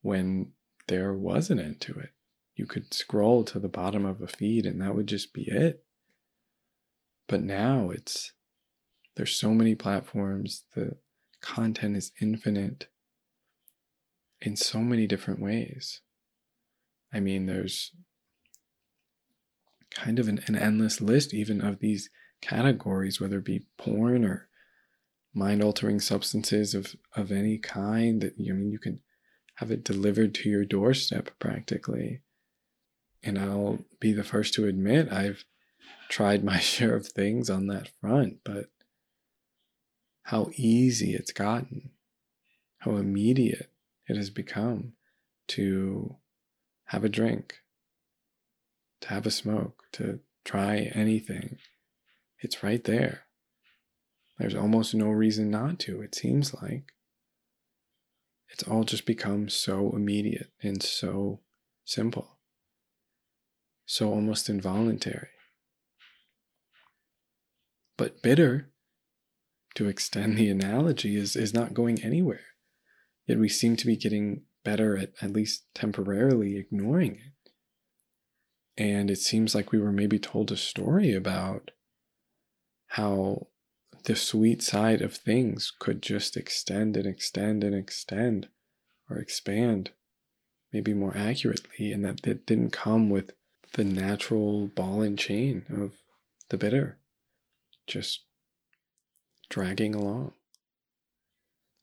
when 0.01 0.51
there 0.87 1.13
was 1.13 1.49
an 1.49 1.59
end 1.59 1.81
to 1.81 1.93
it. 1.93 2.09
You 2.55 2.65
could 2.65 2.93
scroll 2.93 3.43
to 3.45 3.59
the 3.59 3.69
bottom 3.69 4.05
of 4.05 4.21
a 4.21 4.27
feed 4.27 4.65
and 4.65 4.81
that 4.81 4.95
would 4.95 5.07
just 5.07 5.33
be 5.33 5.43
it. 5.43 5.83
But 7.27 7.41
now 7.41 7.89
it's, 7.89 8.33
there's 9.15 9.35
so 9.35 9.51
many 9.51 9.75
platforms, 9.75 10.65
the 10.75 10.97
content 11.41 11.95
is 11.95 12.11
infinite 12.21 12.87
in 14.41 14.55
so 14.55 14.79
many 14.79 15.07
different 15.07 15.39
ways. 15.39 16.01
I 17.13 17.19
mean, 17.19 17.45
there's 17.45 17.91
kind 19.91 20.19
of 20.19 20.27
an, 20.27 20.43
an 20.47 20.55
endless 20.55 20.99
list, 20.99 21.33
even 21.33 21.61
of 21.61 21.79
these 21.79 22.09
categories, 22.41 23.21
whether 23.21 23.37
it 23.37 23.45
be 23.45 23.67
porn 23.77 24.25
or 24.25 24.49
mind 25.33 25.63
altering 25.63 25.99
substances 25.99 26.73
of, 26.75 26.95
of 27.15 27.31
any 27.31 27.57
kind 27.57 28.21
that 28.21 28.35
I 28.37 28.51
mean 28.53 28.71
you 28.71 28.79
can 28.79 28.99
have 29.55 29.71
it 29.71 29.83
delivered 29.83 30.33
to 30.35 30.49
your 30.49 30.65
doorstep 30.65 31.29
practically. 31.39 32.21
And 33.23 33.39
I'll 33.39 33.79
be 33.99 34.13
the 34.13 34.23
first 34.23 34.53
to 34.55 34.67
admit 34.67 35.11
I've 35.11 35.45
tried 36.09 36.43
my 36.43 36.59
share 36.59 36.95
of 36.95 37.07
things 37.07 37.49
on 37.49 37.67
that 37.67 37.89
front, 38.01 38.39
but 38.43 38.69
how 40.23 40.49
easy 40.55 41.13
it's 41.13 41.31
gotten, 41.31 41.91
how 42.79 42.95
immediate 42.95 43.71
it 44.07 44.15
has 44.15 44.29
become 44.29 44.93
to 45.47 46.17
have 46.85 47.03
a 47.03 47.09
drink, 47.09 47.55
to 49.01 49.09
have 49.09 49.25
a 49.25 49.31
smoke, 49.31 49.83
to 49.93 50.19
try 50.45 50.91
anything. 50.93 51.57
It's 52.39 52.63
right 52.63 52.83
there. 52.83 53.25
There's 54.37 54.55
almost 54.55 54.95
no 54.95 55.09
reason 55.09 55.49
not 55.49 55.79
to, 55.79 56.01
it 56.01 56.15
seems 56.15 56.53
like. 56.55 56.93
It's 58.49 58.63
all 58.63 58.83
just 58.83 59.05
become 59.05 59.49
so 59.49 59.91
immediate 59.95 60.51
and 60.61 60.81
so 60.81 61.41
simple, 61.85 62.37
so 63.85 64.11
almost 64.11 64.49
involuntary. 64.49 65.29
But 67.97 68.21
bitter, 68.21 68.69
to 69.75 69.87
extend 69.87 70.37
the 70.37 70.49
analogy, 70.49 71.15
is, 71.15 71.35
is 71.35 71.53
not 71.53 71.73
going 71.73 72.03
anywhere. 72.03 72.45
Yet 73.25 73.39
we 73.39 73.49
seem 73.49 73.75
to 73.77 73.87
be 73.87 73.95
getting 73.95 74.43
better 74.63 74.97
at 74.97 75.13
at 75.21 75.31
least 75.31 75.65
temporarily 75.73 76.57
ignoring 76.57 77.15
it. 77.15 77.51
And 78.77 79.11
it 79.11 79.19
seems 79.19 79.53
like 79.53 79.71
we 79.71 79.79
were 79.79 79.91
maybe 79.91 80.19
told 80.19 80.51
a 80.51 80.57
story 80.57 81.13
about 81.13 81.71
how 82.87 83.47
the 84.03 84.15
sweet 84.15 84.61
side 84.61 85.01
of 85.01 85.15
things 85.15 85.71
could 85.79 86.01
just 86.01 86.35
extend 86.35 86.97
and 86.97 87.07
extend 87.07 87.63
and 87.63 87.73
extend 87.73 88.49
or 89.09 89.17
expand, 89.17 89.91
maybe 90.71 90.93
more 90.93 91.15
accurately, 91.15 91.91
and 91.91 92.03
that 92.03 92.25
it 92.27 92.45
didn't 92.45 92.71
come 92.71 93.09
with 93.09 93.31
the 93.73 93.83
natural 93.83 94.67
ball 94.67 95.01
and 95.01 95.17
chain 95.17 95.65
of 95.69 95.93
the 96.49 96.57
bitter, 96.57 96.97
just 97.87 98.25
dragging 99.49 99.95
along. 99.95 100.33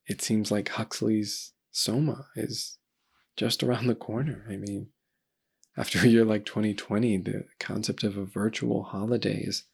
It 0.07 0.21
seems 0.21 0.51
like 0.51 0.69
Huxley's 0.71 1.53
Soma 1.71 2.27
is 2.37 2.79
just 3.37 3.63
around 3.63 3.87
the 3.87 3.95
corner. 3.95 4.45
I 4.49 4.57
mean, 4.57 4.89
after 5.77 6.01
a 6.01 6.07
year 6.07 6.25
like 6.25 6.45
2020, 6.45 7.17
the 7.19 7.45
concept 7.59 8.05
of 8.05 8.17
a 8.17 8.25
virtual 8.25 8.83
holiday 8.83 9.41
is 9.43 9.65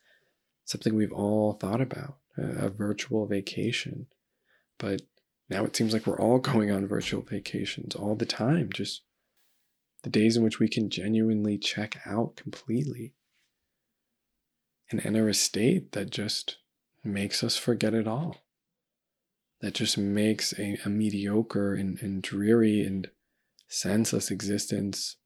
something 0.65 0.95
we've 0.95 1.13
all 1.13 1.55
thought 1.55 1.81
about 1.81 2.19
a 2.37 2.69
virtual 2.69 3.27
vacation. 3.27 4.07
But 4.79 5.03
now 5.49 5.65
it 5.65 5.77
seems 5.77 5.93
like 5.93 6.07
we're 6.07 6.21
all 6.21 6.39
going 6.39 6.71
on 6.71 6.87
virtual 6.87 7.23
vacations 7.23 7.95
all 7.95 8.15
the 8.15 8.27
time, 8.27 8.71
just 8.73 9.03
the 10.03 10.11
days 10.11 10.37
in 10.37 10.43
which 10.43 10.59
we 10.59 10.69
can 10.69 10.91
genuinely 10.91 11.59
check 11.59 12.01
out 12.07 12.37
completely 12.37 13.15
and 14.91 15.05
enter 15.05 15.29
a 15.29 15.35
state 15.35 15.93
that 15.93 16.11
just 16.11 16.59
makes 17.03 17.43
us 17.43 17.57
forget 17.57 17.95
it 17.95 18.07
all. 18.07 18.37
That 19.61 19.75
just 19.75 19.97
makes 19.97 20.53
a, 20.59 20.79
a 20.85 20.89
mediocre 20.89 21.75
and, 21.75 22.01
and 22.03 22.23
dreary 22.23 22.83
and 22.83 23.09
senseless 23.69 24.31
existence 24.31 25.17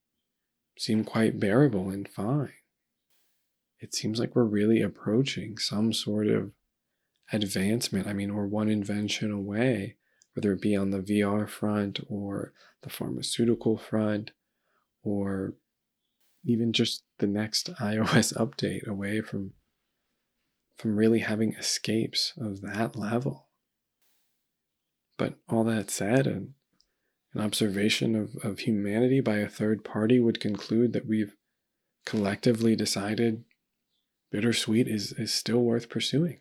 seem 0.79 1.05
quite 1.05 1.41
bearable 1.41 1.91
and 1.91 2.09
fine. 2.09 2.53
It 3.81 3.95
seems 3.95 4.19
like 4.19 4.35
we're 4.35 4.45
really 4.45 4.81
approaching 4.81 5.59
some 5.59 5.93
sort 5.93 6.27
of 6.27 6.53
advancement. 7.33 8.07
I 8.07 8.13
mean, 8.13 8.35
we're 8.35 8.47
one 8.47 8.69
invention 8.69 9.31
away, 9.31 9.97
whether 10.35 10.53
it 10.53 10.61
be 10.61 10.77
on 10.77 10.91
the 10.91 11.01
VR 11.01 11.49
front 11.49 12.01
or 12.09 12.53
the 12.83 12.91
pharmaceutical 12.91 13.77
front 13.77 14.33
or 15.03 15.55
even 16.45 16.73
just 16.73 17.05
the 17.19 17.27
next 17.27 17.73
iOS 17.81 18.35
update 18.37 18.87
away 18.87 19.21
from 19.21 19.53
from 20.77 20.97
really 20.97 21.19
having 21.19 21.53
escapes 21.55 22.33
of 22.41 22.63
that 22.63 22.97
level. 22.97 23.49
But 25.19 25.35
all 25.47 25.63
that 25.65 25.91
said, 25.91 26.27
and 26.27 26.55
an 27.35 27.43
observation 27.43 28.17
of, 28.17 28.31
of 28.43 28.61
humanity 28.61 29.21
by 29.21 29.37
a 29.37 29.49
third 29.49 29.85
party 29.85 30.19
would 30.19 30.41
conclude 30.41 30.95
that 30.95 31.07
we've 31.07 31.37
collectively 32.07 32.75
decided 32.77 33.45
bittersweet 34.33 34.89
is, 34.89 35.13
is 35.13 35.35
still 35.35 35.61
worth 35.61 35.91
pursuing 35.91 36.41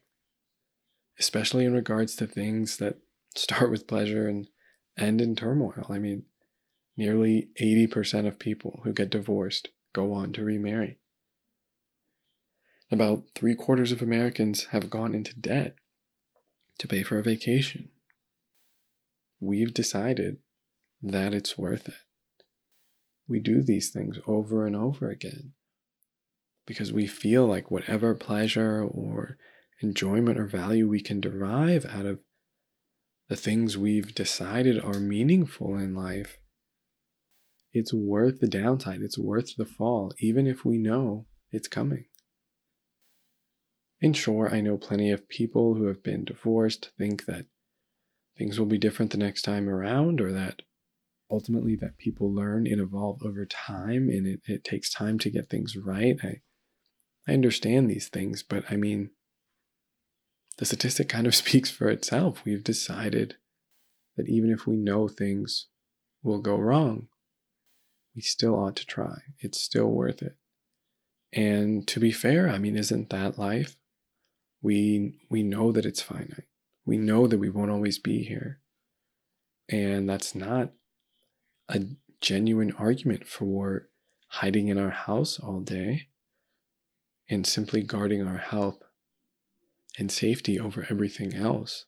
especially 1.19 1.65
in 1.65 1.73
regards 1.73 2.15
to 2.15 2.27
things 2.27 2.77
that 2.77 2.97
start 3.35 3.69
with 3.69 3.87
pleasure 3.87 4.27
and 4.27 4.47
end 4.97 5.21
in 5.21 5.35
turmoil. 5.35 5.85
I 5.89 5.99
mean, 5.99 6.23
nearly 6.97 7.49
80% 7.61 8.27
of 8.27 8.39
people 8.39 8.81
who 8.83 8.93
get 8.93 9.09
divorced 9.09 9.69
go 9.93 10.13
on 10.13 10.33
to 10.33 10.43
remarry. 10.43 10.97
About 12.91 13.23
three 13.35 13.55
quarters 13.55 13.91
of 13.91 14.01
Americans 14.01 14.65
have 14.65 14.89
gone 14.89 15.13
into 15.13 15.37
debt 15.39 15.75
to 16.79 16.87
pay 16.87 17.03
for 17.03 17.19
a 17.19 17.23
vacation. 17.23 17.89
We've 19.39 19.73
decided 19.73 20.37
that 21.01 21.33
it's 21.33 21.57
worth 21.57 21.87
it. 21.87 21.93
We 23.27 23.39
do 23.39 23.61
these 23.61 23.89
things 23.89 24.17
over 24.25 24.65
and 24.65 24.75
over 24.75 25.09
again 25.09 25.53
because 26.65 26.91
we 26.91 27.05
feel 27.07 27.45
like 27.45 27.71
whatever 27.71 28.15
pleasure 28.15 28.83
or 28.83 29.37
enjoyment 29.81 30.39
or 30.39 30.45
value 30.45 30.87
we 30.87 31.01
can 31.01 31.19
derive 31.19 31.85
out 31.85 32.05
of 32.05 32.19
the 33.29 33.35
things 33.35 33.77
we've 33.77 34.15
decided 34.15 34.83
are 34.83 34.99
meaningful 34.99 35.77
in 35.77 35.93
life, 35.93 36.39
it's 37.71 37.93
worth 37.93 38.39
the 38.39 38.47
downside. 38.47 39.01
It's 39.01 39.19
worth 39.19 39.55
the 39.55 39.65
fall, 39.65 40.11
even 40.19 40.47
if 40.47 40.65
we 40.65 40.79
know 40.79 41.27
it's 41.51 41.67
coming. 41.67 42.05
And 44.01 44.17
sure, 44.17 44.49
I 44.51 44.61
know 44.61 44.77
plenty 44.77 45.11
of 45.11 45.29
people 45.29 45.75
who 45.75 45.85
have 45.85 46.01
been 46.01 46.25
divorced 46.25 46.91
think 46.97 47.25
that 47.25 47.45
things 48.37 48.57
will 48.57 48.65
be 48.65 48.77
different 48.79 49.11
the 49.11 49.17
next 49.17 49.43
time 49.43 49.69
around, 49.69 50.19
or 50.19 50.31
that 50.31 50.63
ultimately 51.29 51.75
that 51.75 51.97
people 51.97 52.33
learn 52.33 52.65
and 52.65 52.81
evolve 52.81 53.21
over 53.23 53.45
time 53.45 54.09
and 54.09 54.25
it, 54.25 54.41
it 54.45 54.63
takes 54.63 54.91
time 54.91 55.19
to 55.19 55.29
get 55.29 55.49
things 55.49 55.77
right. 55.77 56.17
I 56.23 56.41
I 57.27 57.33
understand 57.33 57.91
these 57.91 58.09
things, 58.09 58.41
but 58.41 58.63
I 58.71 58.75
mean 58.75 59.11
the 60.59 60.65
statistic 60.65 61.07
kind 61.09 61.25
of 61.25 61.33
speaks 61.43 61.71
for 61.71 61.89
itself. 61.89 62.43
We've 62.45 62.63
decided 62.63 63.37
that 64.15 64.29
even 64.29 64.51
if 64.51 64.67
we 64.67 64.75
know 64.75 65.07
things 65.07 65.67
will 66.21 66.39
go 66.39 66.57
wrong, 66.57 67.07
we 68.15 68.21
still 68.21 68.55
ought 68.55 68.75
to 68.75 68.85
try. 68.85 69.19
It's 69.39 69.59
still 69.59 69.87
worth 69.87 70.21
it. 70.21 70.35
And 71.31 71.87
to 71.87 71.99
be 71.99 72.11
fair, 72.11 72.49
I 72.49 72.57
mean, 72.57 72.75
isn't 72.75 73.09
that 73.09 73.39
life? 73.39 73.77
We 74.61 75.19
we 75.29 75.41
know 75.41 75.71
that 75.71 75.85
it's 75.85 76.01
finite. 76.01 76.47
We 76.85 76.97
know 76.97 77.27
that 77.27 77.37
we 77.37 77.49
won't 77.49 77.71
always 77.71 77.97
be 77.97 78.23
here. 78.23 78.59
And 79.69 80.09
that's 80.09 80.35
not 80.35 80.71
a 81.69 81.81
genuine 82.19 82.73
argument 82.73 83.27
for 83.27 83.89
hiding 84.27 84.67
in 84.67 84.77
our 84.77 84.89
house 84.89 85.39
all 85.39 85.61
day 85.61 86.07
and 87.29 87.45
simply 87.45 87.83
guarding 87.83 88.25
our 88.25 88.37
health 88.37 88.79
and 89.99 90.11
safety 90.11 90.59
over 90.59 90.87
everything 90.89 91.35
else. 91.35 91.85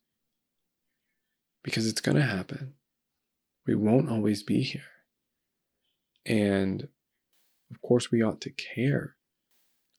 Because 1.63 1.87
it's 1.87 2.01
going 2.01 2.17
to 2.17 2.23
happen. 2.23 2.73
We 3.65 3.75
won't 3.75 4.09
always 4.09 4.43
be 4.43 4.61
here. 4.61 4.81
And 6.25 6.89
of 7.71 7.81
course, 7.81 8.11
we 8.11 8.21
ought 8.21 8.41
to 8.41 8.51
care. 8.51 9.15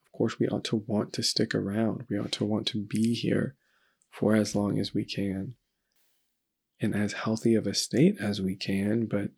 Of 0.07 0.13
course, 0.13 0.39
we 0.39 0.47
ought 0.47 0.65
to 0.65 0.85
want 0.87 1.13
to 1.15 1.23
stick 1.23 1.55
around. 1.55 2.05
We 2.11 2.19
ought 2.19 2.33
to 2.33 2.45
want 2.45 2.67
to 2.69 2.83
be 2.83 3.15
here 3.15 3.57
for 4.11 4.37
as 4.37 4.55
long 4.55 4.79
as 4.79 4.93
we 4.93 5.05
can 5.05 5.55
in 6.79 6.93
as 6.95 7.15
healthy 7.15 7.55
of 7.55 7.67
a 7.67 7.75
state 7.75 8.17
as 8.21 8.43
we 8.43 8.57
can. 8.57 9.07
But 9.07 9.31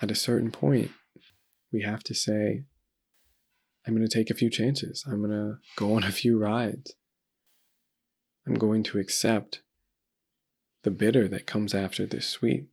at 0.00 0.10
a 0.10 0.14
certain 0.14 0.52
point, 0.52 0.90
we 1.72 1.82
have 1.82 2.04
to 2.04 2.14
say, 2.14 2.64
I'm 3.86 3.96
going 3.96 4.06
to 4.06 4.14
take 4.14 4.30
a 4.30 4.34
few 4.34 4.50
chances. 4.50 5.04
I'm 5.06 5.20
going 5.20 5.30
to 5.30 5.58
go 5.76 5.94
on 5.94 6.04
a 6.04 6.12
few 6.12 6.38
rides. 6.38 6.94
I'm 8.46 8.54
going 8.54 8.82
to 8.84 8.98
accept 8.98 9.62
the 10.82 10.90
bitter 10.90 11.28
that 11.28 11.46
comes 11.46 11.74
after 11.74 12.06
this 12.06 12.26
sweet. 12.26 12.66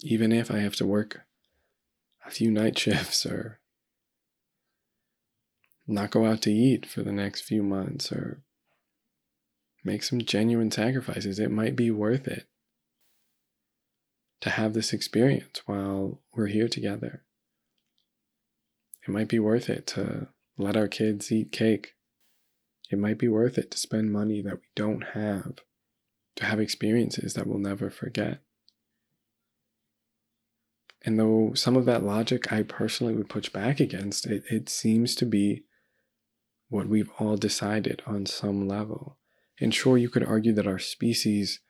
Even 0.00 0.32
if 0.32 0.50
I 0.50 0.58
have 0.58 0.74
to 0.76 0.86
work 0.86 1.22
a 2.26 2.30
few 2.30 2.50
night 2.50 2.78
shifts 2.78 3.26
or 3.26 3.60
not 5.86 6.10
go 6.10 6.26
out 6.26 6.42
to 6.42 6.52
eat 6.52 6.86
for 6.86 7.02
the 7.02 7.12
next 7.12 7.42
few 7.42 7.62
months 7.62 8.12
or 8.12 8.42
make 9.84 10.02
some 10.02 10.20
genuine 10.20 10.70
sacrifices, 10.70 11.38
it 11.38 11.50
might 11.50 11.76
be 11.76 11.90
worth 11.90 12.28
it 12.28 12.46
to 14.40 14.50
have 14.50 14.74
this 14.74 14.92
experience 14.92 15.62
while 15.66 16.20
we're 16.34 16.46
here 16.46 16.68
together. 16.68 17.22
It 19.06 19.10
might 19.10 19.28
be 19.28 19.38
worth 19.38 19.68
it 19.68 19.86
to 19.88 20.28
let 20.56 20.76
our 20.76 20.88
kids 20.88 21.30
eat 21.32 21.52
cake. 21.52 21.94
It 22.92 22.98
might 22.98 23.18
be 23.18 23.28
worth 23.28 23.56
it 23.56 23.70
to 23.70 23.78
spend 23.78 24.12
money 24.12 24.42
that 24.42 24.56
we 24.56 24.66
don't 24.76 25.04
have 25.14 25.60
to 26.36 26.44
have 26.44 26.60
experiences 26.60 27.32
that 27.34 27.46
we'll 27.46 27.58
never 27.58 27.88
forget. 27.88 28.42
And 31.04 31.18
though 31.18 31.52
some 31.54 31.76
of 31.76 31.86
that 31.86 32.04
logic 32.04 32.52
I 32.52 32.62
personally 32.62 33.14
would 33.14 33.30
push 33.30 33.48
back 33.48 33.80
against, 33.80 34.26
it, 34.26 34.44
it 34.50 34.68
seems 34.68 35.14
to 35.16 35.26
be 35.26 35.64
what 36.68 36.86
we've 36.86 37.10
all 37.18 37.36
decided 37.36 38.02
on 38.06 38.26
some 38.26 38.68
level. 38.68 39.18
And 39.58 39.74
sure, 39.74 39.96
you 39.96 40.08
could 40.08 40.24
argue 40.24 40.52
that 40.52 40.66
our 40.66 40.78
species, 40.78 41.60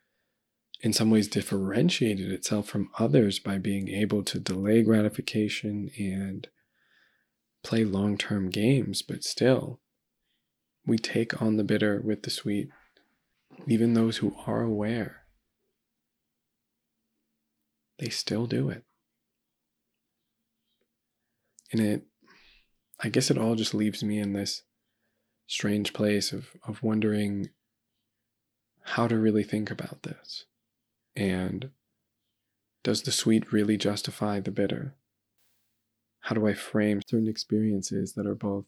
in 0.81 0.93
some 0.93 1.11
ways, 1.11 1.29
differentiated 1.29 2.33
itself 2.33 2.69
from 2.69 2.91
others 2.99 3.39
by 3.39 3.59
being 3.59 3.89
able 3.89 4.23
to 4.25 4.41
delay 4.41 4.83
gratification 4.83 5.91
and 5.99 6.49
play 7.63 7.85
long 7.85 8.19
term 8.19 8.51
games, 8.51 9.03
but 9.03 9.25
still, 9.25 9.81
we 10.87 10.99
take 10.99 11.41
on 11.41 11.57
the 11.57 11.65
bitter 11.65 12.01
with 12.01 12.23
the 12.23 12.31
sweet 12.31 12.69
even 13.67 13.95
those 13.95 14.19
who 14.19 14.35
are 14.47 14.63
aware, 14.63 15.25
they 17.99 18.09
still 18.09 18.47
do 18.47 18.69
it. 18.69 18.85
And 21.71 21.81
it, 21.81 22.03
I 23.01 23.09
guess 23.09 23.31
it 23.31 23.39
all 23.39 23.55
just 23.55 23.75
leaves 23.75 24.03
me 24.03 24.19
in 24.19 24.33
this 24.33 24.63
strange 25.47 25.93
place 25.93 26.33
of, 26.33 26.49
of 26.67 26.83
wondering 26.83 27.51
how 28.83 29.07
to 29.07 29.19
really 29.19 29.45
think 29.45 29.71
about 29.71 30.03
this. 30.03 30.45
And 31.15 31.71
does 32.83 33.03
the 33.03 33.13
sweet 33.13 33.53
really 33.53 33.77
justify 33.77 34.41
the 34.41 34.51
bitter? 34.51 34.97
How 36.21 36.35
do 36.35 36.47
I 36.47 36.55
frame 36.55 37.01
certain 37.07 37.29
experiences 37.29 38.15
that 38.15 38.27
are 38.27 38.35
both 38.35 38.65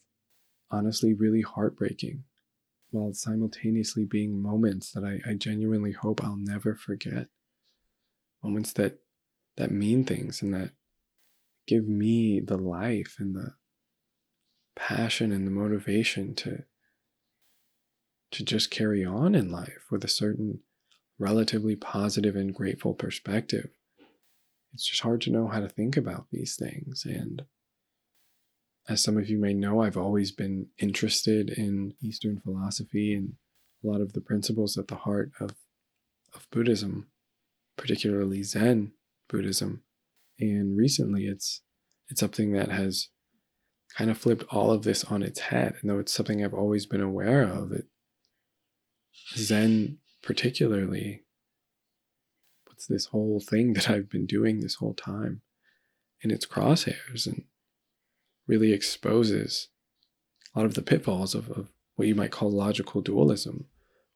honestly 0.74 1.14
really 1.14 1.42
heartbreaking 1.42 2.24
while 2.90 3.12
simultaneously 3.12 4.04
being 4.04 4.40
moments 4.40 4.92
that 4.92 5.04
I, 5.04 5.20
I 5.28 5.34
genuinely 5.34 5.92
hope 5.92 6.22
I'll 6.22 6.36
never 6.36 6.74
forget. 6.74 7.28
Moments 8.42 8.72
that 8.74 8.98
that 9.56 9.70
mean 9.70 10.04
things 10.04 10.42
and 10.42 10.52
that 10.52 10.70
give 11.66 11.88
me 11.88 12.40
the 12.40 12.56
life 12.56 13.16
and 13.18 13.34
the 13.34 13.54
passion 14.76 15.32
and 15.32 15.46
the 15.46 15.50
motivation 15.50 16.34
to 16.34 16.64
to 18.32 18.44
just 18.44 18.70
carry 18.70 19.04
on 19.04 19.34
in 19.34 19.50
life 19.50 19.86
with 19.90 20.04
a 20.04 20.08
certain 20.08 20.60
relatively 21.18 21.76
positive 21.76 22.34
and 22.34 22.54
grateful 22.54 22.92
perspective. 22.92 23.70
It's 24.72 24.86
just 24.86 25.02
hard 25.02 25.20
to 25.22 25.30
know 25.30 25.46
how 25.46 25.60
to 25.60 25.68
think 25.68 25.96
about 25.96 26.26
these 26.32 26.56
things 26.56 27.04
and 27.04 27.44
as 28.88 29.02
some 29.02 29.16
of 29.16 29.28
you 29.28 29.38
may 29.38 29.54
know, 29.54 29.82
I've 29.82 29.96
always 29.96 30.30
been 30.30 30.66
interested 30.78 31.50
in 31.50 31.94
Eastern 32.02 32.40
philosophy 32.40 33.14
and 33.14 33.34
a 33.82 33.86
lot 33.86 34.00
of 34.00 34.12
the 34.12 34.20
principles 34.20 34.76
at 34.76 34.88
the 34.88 34.96
heart 34.96 35.32
of, 35.40 35.54
of 36.34 36.48
Buddhism, 36.50 37.08
particularly 37.76 38.42
Zen 38.42 38.92
Buddhism. 39.28 39.82
And 40.38 40.76
recently 40.76 41.26
it's 41.26 41.62
it's 42.10 42.20
something 42.20 42.52
that 42.52 42.70
has 42.70 43.08
kind 43.96 44.10
of 44.10 44.18
flipped 44.18 44.44
all 44.50 44.70
of 44.70 44.82
this 44.82 45.04
on 45.04 45.22
its 45.22 45.40
head. 45.40 45.76
And 45.80 45.88
though 45.88 45.98
it's 45.98 46.12
something 46.12 46.44
I've 46.44 46.52
always 46.52 46.84
been 46.84 47.00
aware 47.00 47.42
of, 47.42 47.72
it 47.72 47.86
Zen 49.34 49.98
particularly 50.22 51.22
puts 52.66 52.86
this 52.86 53.06
whole 53.06 53.40
thing 53.40 53.72
that 53.74 53.88
I've 53.88 54.10
been 54.10 54.26
doing 54.26 54.60
this 54.60 54.74
whole 54.76 54.94
time 54.94 55.40
in 56.20 56.30
its 56.30 56.46
crosshairs 56.46 57.26
and 57.26 57.44
really 58.46 58.72
exposes 58.72 59.68
a 60.54 60.58
lot 60.58 60.66
of 60.66 60.74
the 60.74 60.82
pitfalls 60.82 61.34
of, 61.34 61.50
of 61.50 61.68
what 61.96 62.08
you 62.08 62.14
might 62.14 62.30
call 62.30 62.50
logical 62.50 63.00
dualism 63.00 63.66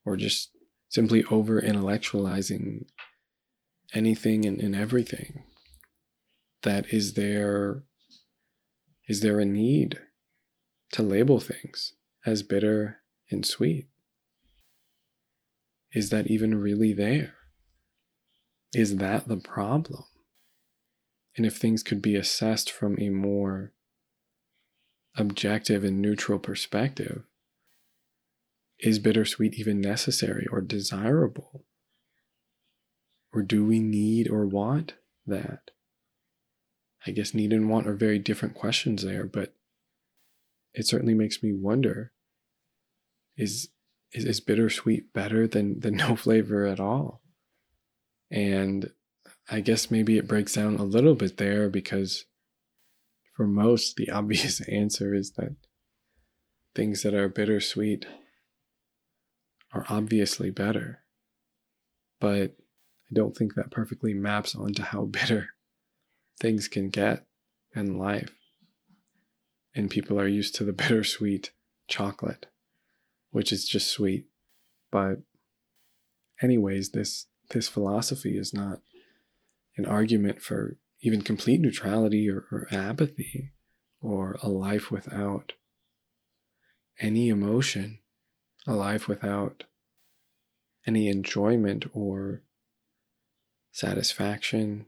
or 0.04 0.16
just 0.16 0.50
simply 0.88 1.24
over 1.30 1.60
intellectualizing 1.60 2.86
anything 3.94 4.44
and, 4.44 4.60
and 4.60 4.74
everything 4.74 5.44
that 6.62 6.92
is 6.92 7.14
there 7.14 7.84
is 9.08 9.20
there 9.20 9.40
a 9.40 9.44
need 9.44 9.98
to 10.92 11.02
label 11.02 11.40
things 11.40 11.94
as 12.26 12.42
bitter 12.42 12.98
and 13.30 13.46
sweet? 13.46 13.88
Is 15.92 16.10
that 16.10 16.26
even 16.26 16.60
really 16.60 16.92
there? 16.92 17.34
Is 18.74 18.98
that 18.98 19.28
the 19.28 19.38
problem? 19.38 20.04
And 21.36 21.46
if 21.46 21.56
things 21.56 21.82
could 21.82 22.02
be 22.02 22.16
assessed 22.16 22.70
from 22.70 23.00
a 23.00 23.08
more 23.08 23.72
objective 25.18 25.84
and 25.84 26.00
neutral 26.00 26.38
perspective, 26.38 27.24
is 28.78 28.98
bittersweet 28.98 29.54
even 29.54 29.80
necessary 29.80 30.46
or 30.50 30.60
desirable? 30.60 31.64
Or 33.32 33.42
do 33.42 33.64
we 33.64 33.80
need 33.80 34.30
or 34.30 34.46
want 34.46 34.94
that? 35.26 35.70
I 37.06 37.10
guess 37.10 37.34
need 37.34 37.52
and 37.52 37.68
want 37.68 37.86
are 37.86 37.94
very 37.94 38.18
different 38.18 38.54
questions 38.54 39.04
there, 39.04 39.24
but 39.24 39.54
it 40.74 40.86
certainly 40.86 41.14
makes 41.14 41.42
me 41.42 41.52
wonder 41.52 42.12
is 43.36 43.68
is, 44.12 44.24
is 44.24 44.40
bittersweet 44.40 45.12
better 45.12 45.46
than, 45.46 45.80
than 45.80 45.96
no 45.96 46.16
flavor 46.16 46.66
at 46.66 46.80
all? 46.80 47.20
And 48.30 48.90
I 49.50 49.60
guess 49.60 49.90
maybe 49.90 50.16
it 50.16 50.28
breaks 50.28 50.54
down 50.54 50.76
a 50.76 50.84
little 50.84 51.14
bit 51.14 51.36
there 51.36 51.68
because 51.68 52.24
for 53.38 53.46
most, 53.46 53.94
the 53.94 54.10
obvious 54.10 54.60
answer 54.68 55.14
is 55.14 55.30
that 55.36 55.54
things 56.74 57.02
that 57.04 57.14
are 57.14 57.28
bittersweet 57.28 58.04
are 59.72 59.86
obviously 59.88 60.50
better. 60.50 61.04
But 62.20 62.56
I 63.08 63.14
don't 63.14 63.36
think 63.36 63.54
that 63.54 63.70
perfectly 63.70 64.12
maps 64.12 64.56
onto 64.56 64.82
how 64.82 65.04
bitter 65.06 65.50
things 66.40 66.66
can 66.66 66.88
get 66.90 67.26
in 67.74 67.96
life. 67.96 68.32
And 69.72 69.88
people 69.88 70.18
are 70.18 70.26
used 70.26 70.56
to 70.56 70.64
the 70.64 70.72
bittersweet 70.82 71.52
chocolate, 71.86 72.46
which 73.30 73.52
is 73.52 73.68
just 73.68 73.88
sweet. 73.88 74.26
But 74.90 75.18
anyways, 76.42 76.90
this 76.90 77.26
this 77.50 77.68
philosophy 77.68 78.36
is 78.36 78.52
not 78.52 78.80
an 79.76 79.86
argument 79.86 80.42
for 80.42 80.76
even 81.00 81.22
complete 81.22 81.60
neutrality 81.60 82.28
or, 82.28 82.46
or 82.50 82.66
apathy 82.70 83.52
or 84.00 84.36
a 84.42 84.48
life 84.48 84.90
without 84.90 85.52
any 87.00 87.28
emotion, 87.28 87.98
a 88.66 88.74
life 88.74 89.06
without 89.08 89.64
any 90.86 91.08
enjoyment 91.08 91.84
or 91.92 92.42
satisfaction, 93.70 94.86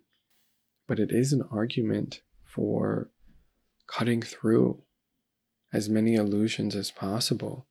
but 0.88 0.98
it 0.98 1.10
is 1.12 1.32
an 1.32 1.42
argument 1.52 2.22
for 2.44 3.10
cutting 3.86 4.22
through 4.22 4.82
as 5.72 5.88
many 5.88 6.14
illusions 6.14 6.74
as 6.74 6.90
possible 6.90 7.68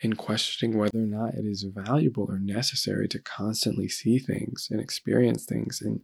in 0.00 0.14
questioning 0.14 0.78
whether 0.78 0.98
or 0.98 1.06
not 1.06 1.34
it 1.34 1.44
is 1.44 1.66
valuable 1.74 2.26
or 2.28 2.38
necessary 2.38 3.06
to 3.06 3.18
constantly 3.18 3.88
see 3.88 4.18
things 4.18 4.68
and 4.70 4.80
experience 4.80 5.44
things 5.44 5.82
and 5.82 6.00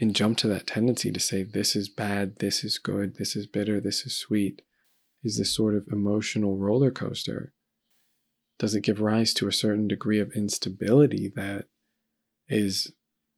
and 0.00 0.14
jump 0.14 0.38
to 0.38 0.48
that 0.48 0.66
tendency 0.66 1.10
to 1.12 1.20
say, 1.20 1.42
this 1.42 1.76
is 1.76 1.88
bad, 1.88 2.38
this 2.38 2.64
is 2.64 2.78
good, 2.78 3.16
this 3.16 3.36
is 3.36 3.46
bitter, 3.46 3.80
this 3.80 4.04
is 4.04 4.16
sweet, 4.16 4.62
is 5.22 5.38
this 5.38 5.54
sort 5.54 5.74
of 5.74 5.86
emotional 5.90 6.58
roller 6.58 6.90
coaster? 6.90 7.52
Does 8.58 8.74
it 8.74 8.82
give 8.82 9.00
rise 9.00 9.32
to 9.34 9.48
a 9.48 9.52
certain 9.52 9.88
degree 9.88 10.20
of 10.20 10.32
instability 10.32 11.32
that 11.34 11.66
is 12.48 12.92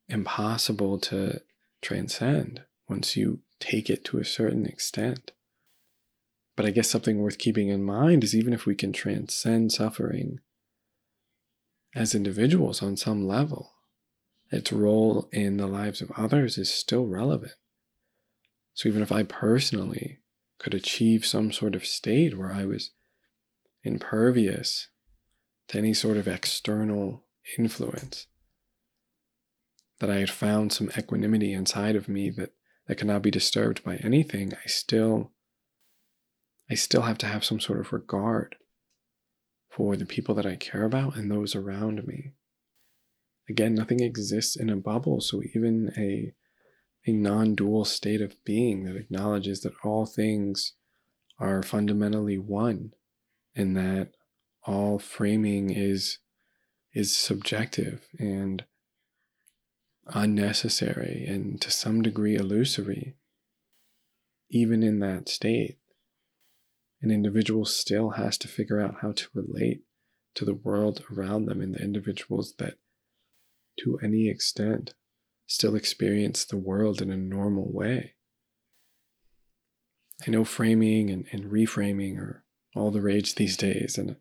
impossible 0.09 0.99
to 1.01 1.41
transcend 1.83 2.63
once 2.89 3.17
you 3.17 3.41
take 3.61 3.89
it 3.89 4.05
to 4.07 4.19
a 4.19 4.25
certain 4.25 4.67
extent? 4.67 5.33
But 6.57 6.67
I 6.67 6.71
guess 6.71 6.89
something 6.89 7.19
worth 7.19 7.39
keeping 7.39 7.69
in 7.69 7.85
mind 7.85 8.25
is 8.25 8.35
even 8.35 8.53
if 8.53 8.67
we 8.67 8.75
can 8.75 8.93
transcend 8.93 9.73
suffering 9.73 10.39
as 11.95 12.15
individuals 12.15 12.83
on 12.83 12.97
some 12.97 13.27
level, 13.27 13.76
its 14.51 14.73
role 14.73 15.29
in 15.33 15.57
the 15.57 15.67
lives 15.67 16.01
of 16.01 16.13
others 16.17 16.59
is 16.59 16.73
still 16.73 17.07
relevant. 17.07 17.55
So 18.75 18.89
even 18.89 19.03
if 19.03 19.11
I 19.11 19.23
personally 19.23 20.21
could 20.59 20.75
achieve 20.75 21.25
some 21.25 21.53
sort 21.53 21.75
of 21.75 21.87
state 21.87 22.37
where 22.37 22.53
I 22.53 22.65
was 22.65 22.91
impervious 23.83 24.89
to 25.69 25.79
any 25.79 25.95
sort 25.95 26.17
of 26.17 26.29
external 26.29 27.25
influence. 27.59 28.27
That 29.99 30.11
I 30.11 30.17
had 30.17 30.31
found 30.31 30.73
some 30.73 30.91
equanimity 30.97 31.53
inside 31.53 31.97
of 31.97 32.09
me 32.09 32.31
that, 32.31 32.53
that 32.87 32.97
could 32.97 33.07
not 33.07 33.23
be 33.23 33.31
disturbed 33.31 33.83
by 33.83 33.97
anything, 33.97 34.53
I 34.53 34.69
still 34.69 35.33
I 36.69 36.75
still 36.75 37.03
have 37.03 37.19
to 37.19 37.27
have 37.27 37.45
some 37.45 37.61
sort 37.61 37.79
of 37.79 37.93
regard 37.93 38.57
for 39.71 39.97
the 39.97 40.05
people 40.05 40.35
that 40.35 40.47
I 40.47 40.57
care 40.57 40.83
about 40.83 41.17
and 41.17 41.31
those 41.31 41.55
around 41.55 42.05
me. 42.09 42.33
Again, 43.49 43.75
nothing 43.75 44.01
exists 44.01 44.57
in 44.57 44.71
a 44.71 44.77
bubble, 44.77 45.21
so 45.21 45.43
even 45.55 45.93
a 45.97 46.33
a 47.07 47.13
non-dual 47.13 47.85
state 47.85 48.21
of 48.21 48.43
being 48.45 48.85
that 48.85 48.97
acknowledges 48.97 49.61
that 49.61 49.75
all 49.85 50.07
things 50.07 50.73
are 51.39 51.63
fundamentally 51.63 52.39
one 52.39 52.93
and 53.55 53.77
that 53.77 54.11
all 54.65 54.99
framing 54.99 55.71
is 55.71 56.19
is 56.93 57.15
subjective 57.15 58.09
and 58.19 58.65
unnecessary 60.09 61.25
and 61.29 61.61
to 61.61 61.71
some 61.71 62.03
degree 62.03 62.37
illusory 62.37 63.15
even 64.51 64.83
in 64.83 64.99
that 65.01 65.29
state 65.29 65.79
an 67.03 67.11
individual 67.11 67.65
still 67.65 68.11
has 68.11 68.39
to 68.39 68.49
figure 68.49 68.81
out 68.81 68.97
how 69.03 69.13
to 69.13 69.29
relate 69.35 69.83
to 70.35 70.45
the 70.45 70.55
world 70.55 71.05
around 71.13 71.47
them 71.47 71.61
and 71.61 71.75
the 71.75 71.83
individuals 71.83 72.55
that 72.59 72.75
to 73.79 73.99
any 74.03 74.29
extent 74.29 74.95
still 75.47 75.75
experience 75.75 76.45
the 76.45 76.57
world 76.57 77.01
in 77.01 77.11
a 77.11 77.17
normal 77.17 77.71
way 77.73 78.17
I 80.27 80.31
know 80.31 80.45
framing 80.45 81.11
and, 81.11 81.27
and 81.31 81.51
reframing 81.51 82.19
are 82.19 82.45
all 82.75 82.91
the 82.91 83.03
rage 83.03 83.35
these 83.35 83.57
days, 83.57 83.99
and 83.99 84.17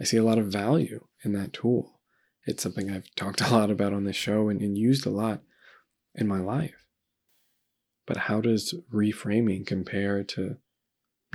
I 0.00 0.04
see 0.04 0.16
a 0.16 0.24
lot 0.24 0.38
of 0.38 0.46
value 0.46 1.06
in 1.24 1.32
that 1.32 1.52
tool. 1.52 2.00
It's 2.46 2.62
something 2.62 2.90
I've 2.90 3.14
talked 3.16 3.40
a 3.46 3.52
lot 3.52 3.70
about 3.70 3.92
on 3.92 4.04
this 4.04 4.16
show 4.16 4.48
and, 4.48 4.60
and 4.60 4.78
used 4.78 5.06
a 5.06 5.10
lot 5.10 5.42
in 6.14 6.26
my 6.26 6.40
life. 6.40 6.86
But 8.06 8.16
how 8.16 8.40
does 8.40 8.74
reframing 8.92 9.66
compare 9.66 10.22
to 10.24 10.56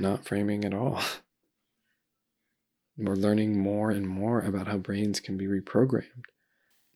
not 0.00 0.24
framing 0.24 0.64
at 0.64 0.74
all? 0.74 1.00
We're 2.96 3.14
learning 3.14 3.58
more 3.58 3.90
and 3.90 4.06
more 4.06 4.40
about 4.40 4.66
how 4.66 4.78
brains 4.78 5.20
can 5.20 5.36
be 5.36 5.46
reprogrammed, 5.46 6.24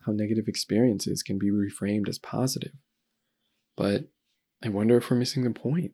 how 0.07 0.13
negative 0.13 0.49
experiences 0.49 1.23
can 1.23 1.39
be 1.39 1.51
reframed 1.51 2.09
as 2.09 2.19
positive. 2.19 2.73
But 3.77 4.05
I 4.65 4.69
wonder 4.69 4.97
if 4.97 5.11
we're 5.11 5.17
missing 5.17 5.45
the 5.45 5.51
point. 5.51 5.93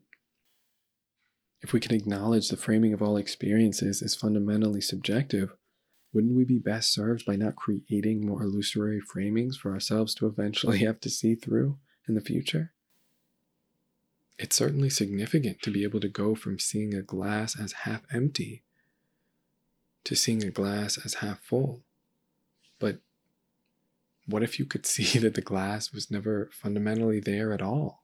If 1.61 1.73
we 1.73 1.79
can 1.79 1.95
acknowledge 1.95 2.49
the 2.49 2.57
framing 2.57 2.93
of 2.93 3.01
all 3.01 3.17
experiences 3.17 4.01
is 4.01 4.15
fundamentally 4.15 4.81
subjective, 4.81 5.53
wouldn't 6.13 6.35
we 6.35 6.43
be 6.43 6.59
best 6.59 6.93
served 6.93 7.25
by 7.25 7.35
not 7.35 7.55
creating 7.55 8.25
more 8.25 8.43
illusory 8.43 9.01
framings 9.01 9.55
for 9.55 9.73
ourselves 9.73 10.13
to 10.15 10.27
eventually 10.27 10.79
have 10.85 10.99
to 11.01 11.09
see 11.09 11.35
through 11.35 11.77
in 12.07 12.15
the 12.15 12.21
future? 12.21 12.71
It's 14.37 14.55
certainly 14.55 14.89
significant 14.89 15.61
to 15.61 15.71
be 15.71 15.83
able 15.83 15.99
to 16.01 16.09
go 16.09 16.35
from 16.35 16.59
seeing 16.59 16.93
a 16.93 17.01
glass 17.01 17.59
as 17.59 17.71
half 17.71 18.01
empty 18.11 18.63
to 20.03 20.15
seeing 20.15 20.43
a 20.43 20.51
glass 20.51 20.97
as 21.03 21.15
half 21.15 21.39
full. 21.39 21.83
What 24.25 24.43
if 24.43 24.59
you 24.59 24.65
could 24.65 24.85
see 24.95 25.19
that 25.19 25.33
the 25.33 25.41
glass 25.41 25.91
was 25.91 26.11
never 26.11 26.49
fundamentally 26.53 27.19
there 27.19 27.53
at 27.53 27.61
all? 27.61 28.03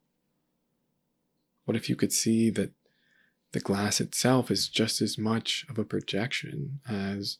What 1.65 1.77
if 1.77 1.89
you 1.89 1.95
could 1.95 2.11
see 2.11 2.49
that 2.51 2.71
the 3.51 3.59
glass 3.59 3.99
itself 3.99 4.51
is 4.51 4.69
just 4.69 5.01
as 5.01 5.17
much 5.17 5.65
of 5.69 5.79
a 5.79 5.83
projection 5.83 6.79
as 6.87 7.37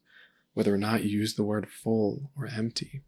whether 0.54 0.74
or 0.74 0.78
not 0.78 1.04
you 1.04 1.20
use 1.20 1.36
the 1.36 1.44
word 1.44 1.70
full 1.70 2.32
or 2.36 2.48
empty. 2.48 3.02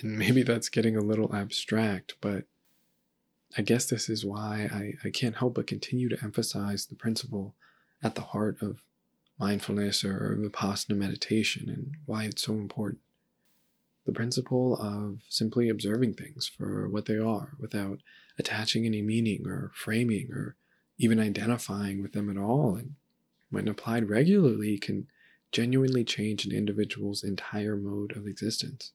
And 0.00 0.18
maybe 0.18 0.42
that's 0.42 0.68
getting 0.68 0.96
a 0.96 1.02
little 1.02 1.34
abstract, 1.34 2.14
but 2.20 2.44
I 3.56 3.62
guess 3.62 3.86
this 3.86 4.08
is 4.08 4.24
why 4.24 4.68
I, 4.72 5.06
I 5.06 5.10
can't 5.10 5.36
help 5.36 5.54
but 5.54 5.66
continue 5.66 6.08
to 6.08 6.22
emphasize 6.22 6.86
the 6.86 6.94
principle 6.94 7.54
at 8.02 8.14
the 8.14 8.22
heart 8.22 8.58
of 8.62 8.82
mindfulness 9.38 10.04
or 10.04 10.36
Vipassana 10.38 10.96
meditation 10.96 11.68
and 11.68 11.96
why 12.06 12.24
it's 12.24 12.42
so 12.42 12.52
important. 12.54 13.00
The 14.04 14.12
principle 14.12 14.76
of 14.76 15.20
simply 15.28 15.68
observing 15.68 16.14
things 16.14 16.46
for 16.48 16.88
what 16.88 17.06
they 17.06 17.18
are 17.18 17.52
without 17.58 18.00
attaching 18.38 18.84
any 18.84 19.02
meaning 19.02 19.46
or 19.46 19.70
framing 19.74 20.32
or 20.32 20.56
even 20.98 21.20
identifying 21.20 22.02
with 22.02 22.12
them 22.12 22.28
at 22.30 22.36
all, 22.36 22.74
and 22.76 22.94
when 23.50 23.68
applied 23.68 24.08
regularly, 24.08 24.78
can 24.78 25.06
genuinely 25.52 26.04
change 26.04 26.44
an 26.44 26.52
individual's 26.52 27.22
entire 27.22 27.76
mode 27.76 28.16
of 28.16 28.26
existence. 28.26 28.92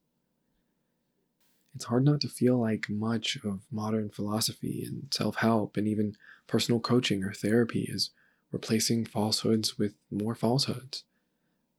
It's 1.75 1.85
hard 1.85 2.03
not 2.03 2.21
to 2.21 2.27
feel 2.27 2.57
like 2.57 2.89
much 2.89 3.37
of 3.43 3.61
modern 3.71 4.09
philosophy 4.09 4.83
and 4.83 5.13
self 5.13 5.35
help 5.35 5.77
and 5.77 5.87
even 5.87 6.15
personal 6.47 6.79
coaching 6.79 7.23
or 7.23 7.33
therapy 7.33 7.85
is 7.87 8.09
replacing 8.51 9.05
falsehoods 9.05 9.77
with 9.77 9.93
more 10.09 10.33
falsehoods. 10.33 11.03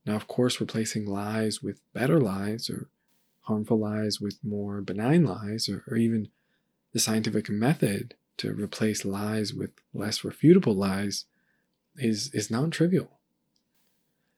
Now, 0.05 0.15
of 0.15 0.27
course, 0.27 0.61
replacing 0.61 1.05
lies 1.05 1.61
with 1.61 1.81
better 1.93 2.21
lies 2.21 2.69
or 2.69 2.87
harmful 3.49 3.79
lies 3.79 4.21
with 4.21 4.37
more 4.43 4.79
benign 4.79 5.25
lies 5.25 5.67
or, 5.67 5.83
or 5.87 5.97
even 5.97 6.29
the 6.93 6.99
scientific 6.99 7.49
method 7.49 8.13
to 8.37 8.53
replace 8.53 9.03
lies 9.03 9.53
with 9.53 9.71
less 9.93 10.19
refutable 10.19 10.75
lies 10.75 11.25
is, 11.97 12.31
is 12.33 12.51
non 12.51 12.69
trivial. 12.71 13.19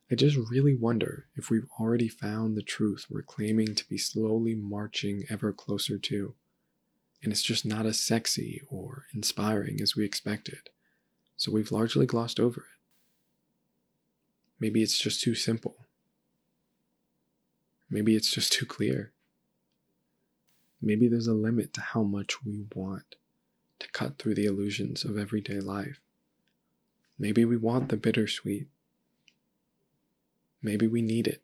I 0.10 0.16
just 0.16 0.38
really 0.50 0.76
wonder 0.76 1.28
if 1.36 1.50
we've 1.50 1.68
already 1.80 2.08
found 2.08 2.56
the 2.56 2.64
truth 2.64 3.06
we're 3.10 3.22
claiming 3.22 3.76
to 3.76 3.88
be 3.88 3.98
slowly 3.98 4.56
marching 4.56 5.26
ever 5.30 5.54
closer 5.54 5.98
to, 5.98 6.34
and 7.22 7.32
it's 7.32 7.44
just 7.44 7.66
not 7.66 7.86
as 7.86 8.00
sexy 8.00 8.62
or 8.70 9.06
inspiring 9.14 9.80
as 9.82 9.96
we 9.96 10.04
expected, 10.06 10.70
so 11.38 11.52
we've 11.52 11.72
largely 11.72 12.06
glossed 12.06 12.40
over 12.40 12.62
it. 12.62 12.78
Maybe 14.60 14.82
it's 14.82 14.98
just 14.98 15.22
too 15.22 15.36
simple. 15.36 15.88
Maybe 17.92 18.16
it's 18.16 18.32
just 18.32 18.54
too 18.54 18.66
clear. 18.66 19.12
Maybe 20.82 21.10
there's 21.10 21.28
a 21.28 21.34
limit 21.34 21.74
to 21.74 21.82
how 21.82 22.04
much 22.04 22.44
we 22.44 22.64
want 22.74 23.16
to 23.80 23.92
cut 23.92 24.18
through 24.18 24.36
the 24.36 24.46
illusions 24.46 25.04
of 25.04 25.18
everyday 25.18 25.60
life. 25.60 26.00
Maybe 27.20 27.44
we 27.44 27.58
want 27.58 27.90
the 27.90 27.98
bittersweet. 27.98 28.68
Maybe 30.64 30.88
we 30.88 31.02
need 31.02 31.28
it. 31.28 31.42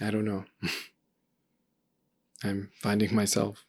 I 0.00 0.10
don't 0.10 0.26
know. 0.26 0.44
I'm 2.44 2.70
finding 2.74 3.14
myself 3.14 3.64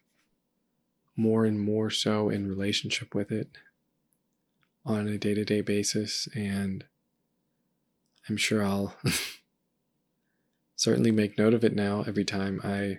more 1.16 1.46
and 1.46 1.60
more 1.60 1.90
so 1.90 2.28
in 2.28 2.48
relationship 2.48 3.14
with 3.14 3.32
it 3.32 3.48
on 4.84 5.08
a 5.08 5.16
day 5.16 5.32
to 5.34 5.44
day 5.44 5.62
basis, 5.62 6.28
and 6.34 6.84
I'm 8.28 8.36
sure 8.36 8.64
I'll 8.64 8.96
certainly 10.76 11.10
make 11.10 11.38
note 11.38 11.54
of 11.54 11.64
it 11.64 11.74
now 11.74 12.04
every 12.06 12.24
time 12.24 12.60
I 12.64 12.98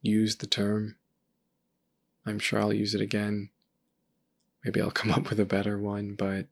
use 0.00 0.36
the 0.36 0.46
term 0.46 0.96
I'm 2.24 2.38
sure 2.38 2.60
I'll 2.60 2.72
use 2.72 2.94
it 2.94 3.00
again. 3.00 3.50
Maybe 4.64 4.80
I'll 4.80 4.90
come 4.92 5.10
up 5.10 5.30
with 5.30 5.40
a 5.40 5.44
better 5.44 5.78
one, 5.78 6.14
but 6.14 6.46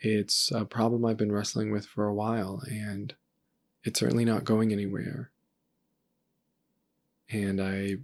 it's 0.00 0.50
a 0.52 0.64
problem 0.64 1.04
I've 1.04 1.16
been 1.16 1.32
wrestling 1.32 1.72
with 1.72 1.86
for 1.86 2.06
a 2.06 2.14
while, 2.14 2.62
and 2.70 3.14
it's 3.82 3.98
certainly 3.98 4.24
not 4.24 4.44
going 4.44 4.72
anywhere. 4.72 5.30
And 7.30 7.60
I, 7.60 7.96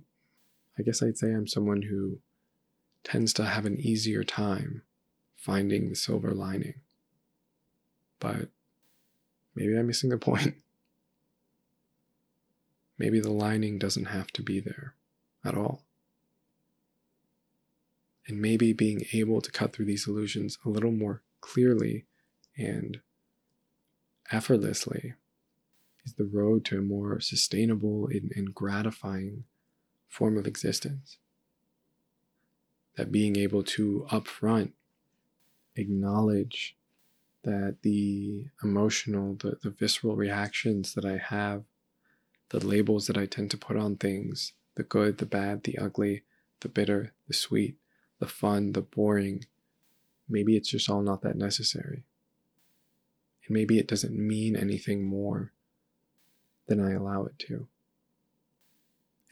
I 0.79 0.83
guess 0.83 1.03
I'd 1.03 1.17
say 1.17 1.33
I'm 1.33 1.47
someone 1.47 1.83
who 1.83 2.19
tends 3.05 3.33
to 3.35 3.45
have 3.45 3.65
an 3.65 3.79
easier 3.79 4.25
time 4.25 4.83
finding 5.37 5.89
the 5.89 5.95
silver 5.95 6.33
lining. 6.33 6.75
But 8.19 8.49
maybe 9.55 9.77
I'm 9.77 9.87
missing 9.87 10.11
the 10.11 10.19
point. 10.19 10.55
Maybe 12.97 13.19
the 13.19 13.33
lining 13.33 13.81
doesn't 13.81 14.05
have 14.05 14.29
to 14.35 14.43
be 14.43 14.61
there 14.61 14.95
at 15.45 15.57
all 15.57 15.83
and 18.27 18.41
maybe 18.41 18.73
being 18.73 19.03
able 19.13 19.41
to 19.41 19.51
cut 19.51 19.73
through 19.73 19.85
these 19.85 20.09
illusions 20.09 20.59
a 20.65 20.69
little 20.69 20.91
more 20.91 21.23
clearly 21.41 22.07
and 22.57 23.01
effortlessly 24.33 25.15
is 26.05 26.15
the 26.15 26.25
road 26.25 26.65
to 26.65 26.79
a 26.79 26.83
more 26.83 27.21
sustainable 27.21 28.09
and, 28.09 28.55
gratifying 28.55 29.45
form 30.09 30.37
of 30.39 30.47
existence. 30.47 31.19
That 32.97 33.13
being 33.13 33.37
able 33.37 33.63
to 33.65 34.07
upfront 34.11 34.73
acknowledge 35.77 36.77
that 37.45 37.77
the 37.83 38.47
emotional, 38.63 39.35
the, 39.35 39.59
the 39.63 39.71
visceral 39.71 40.17
reactions 40.17 40.95
that 40.95 41.05
I 41.05 41.19
have, 41.19 41.65
the 42.49 42.65
labels 42.65 43.07
that 43.07 43.17
I 43.17 43.27
tend 43.27 43.51
to 43.53 43.57
put 43.57 43.77
on 43.77 43.97
things, 43.97 44.53
the 44.75 44.83
good, 44.83 45.19
the 45.19 45.27
bad, 45.27 45.65
the 45.65 45.79
ugly, 45.79 46.25
the 46.61 46.69
bitter, 46.69 47.13
the 47.29 47.35
sweet, 47.35 47.77
the 48.19 48.27
fun, 48.27 48.73
the 48.73 48.83
boring, 48.83 49.45
maybe 50.29 50.57
it's 50.57 50.71
just 50.71 50.89
all 50.89 51.03
not 51.03 51.23
that 51.23 51.37
necessary. 51.37 52.05
And 53.47 53.55
maybe 53.55 53.79
it 53.79 53.89
doesn't 53.89 54.17
mean 54.17 54.57
anything 54.57 55.05
more 55.05 55.53
than 56.67 56.81
I 56.81 56.93
allow 56.93 57.25
it 57.27 57.39
to. 57.41 57.69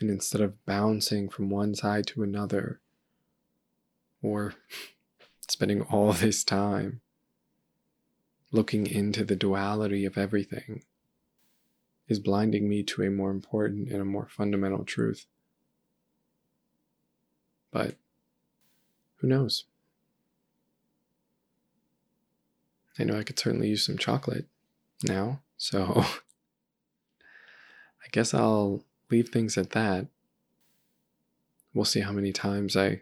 And 0.00 0.10
instead 0.10 0.40
of 0.40 0.64
bouncing 0.66 1.28
from 1.28 1.48
one 1.48 1.74
side 1.74 2.06
to 2.08 2.22
another, 2.22 2.80
or 4.22 4.54
spending 5.48 5.82
all 5.82 6.12
this 6.12 6.44
time 6.44 7.00
looking 8.52 8.86
into 8.86 9.24
the 9.24 9.34
duality 9.34 10.04
of 10.04 10.16
everything, 10.18 10.82
is 12.06 12.20
blinding 12.20 12.68
me 12.68 12.82
to 12.82 13.02
a 13.02 13.10
more 13.10 13.30
important 13.30 13.88
and 13.88 14.00
a 14.00 14.04
more 14.04 14.28
fundamental 14.28 14.84
truth. 14.84 15.26
But 17.70 17.96
who 19.16 19.26
knows? 19.26 19.64
I 22.98 23.04
know 23.04 23.18
I 23.18 23.22
could 23.22 23.38
certainly 23.38 23.68
use 23.68 23.86
some 23.86 23.96
chocolate 23.96 24.46
now, 25.02 25.40
so 25.56 26.04
I 28.04 28.08
guess 28.10 28.34
I'll 28.34 28.84
leave 29.10 29.30
things 29.30 29.56
at 29.56 29.70
that. 29.70 30.08
We'll 31.72 31.86
see 31.86 32.00
how 32.00 32.12
many 32.12 32.32
times 32.32 32.76
I 32.76 33.00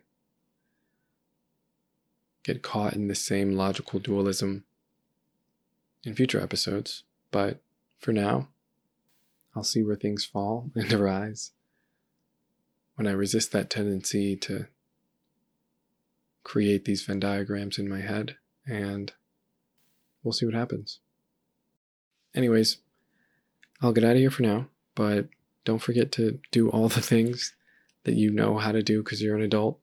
get 2.44 2.62
caught 2.62 2.92
in 2.92 3.08
the 3.08 3.16
same 3.16 3.56
logical 3.56 3.98
dualism 3.98 4.64
in 6.04 6.14
future 6.14 6.40
episodes, 6.40 7.04
but 7.30 7.60
for 7.98 8.12
now, 8.12 8.48
I'll 9.54 9.64
see 9.64 9.82
where 9.82 9.96
things 9.96 10.24
fall 10.24 10.70
and 10.74 10.92
arise 10.92 11.52
when 12.94 13.06
I 13.06 13.12
resist 13.12 13.52
that 13.52 13.70
tendency 13.70 14.36
to 14.36 14.66
create 16.44 16.84
these 16.84 17.02
Venn 17.02 17.20
diagrams 17.20 17.78
in 17.78 17.88
my 17.88 18.00
head, 18.00 18.36
and 18.66 19.12
we'll 20.22 20.32
see 20.32 20.46
what 20.46 20.54
happens. 20.54 21.00
Anyways, 22.34 22.78
I'll 23.80 23.92
get 23.92 24.04
out 24.04 24.12
of 24.12 24.18
here 24.18 24.30
for 24.30 24.42
now, 24.42 24.66
but 24.94 25.28
don't 25.64 25.82
forget 25.82 26.12
to 26.12 26.40
do 26.50 26.68
all 26.70 26.88
the 26.88 27.00
things 27.00 27.54
that 28.04 28.14
you 28.14 28.30
know 28.30 28.58
how 28.58 28.72
to 28.72 28.82
do 28.82 29.02
because 29.02 29.22
you're 29.22 29.36
an 29.36 29.42
adult 29.42 29.78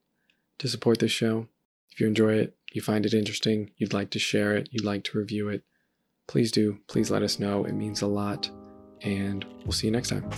to 0.60 0.68
support 0.68 1.00
this 1.00 1.12
show. 1.12 1.48
If 1.92 2.00
you 2.00 2.08
enjoy 2.08 2.34
it, 2.34 2.56
you 2.72 2.82
find 2.82 3.06
it 3.06 3.14
interesting, 3.14 3.72
you'd 3.78 3.94
like 3.94 4.10
to 4.12 4.20
share 4.20 4.56
it, 4.56 4.70
you'd 4.72 4.86
like 4.86 5.04
to 5.06 5.18
review 5.18 5.50
it, 5.50 5.64
please 6.28 6.52
do. 6.52 6.78
Please 6.88 7.10
let 7.12 7.24
us 7.24 7.40
know. 7.40 7.66
It 7.66 7.74
means 7.74 8.02
a 8.02 8.08
lot. 8.08 8.50
And 9.02 9.46
we'll 9.64 9.72
see 9.72 9.88
you 9.88 9.92
next 9.92 10.10
time. 10.10 10.30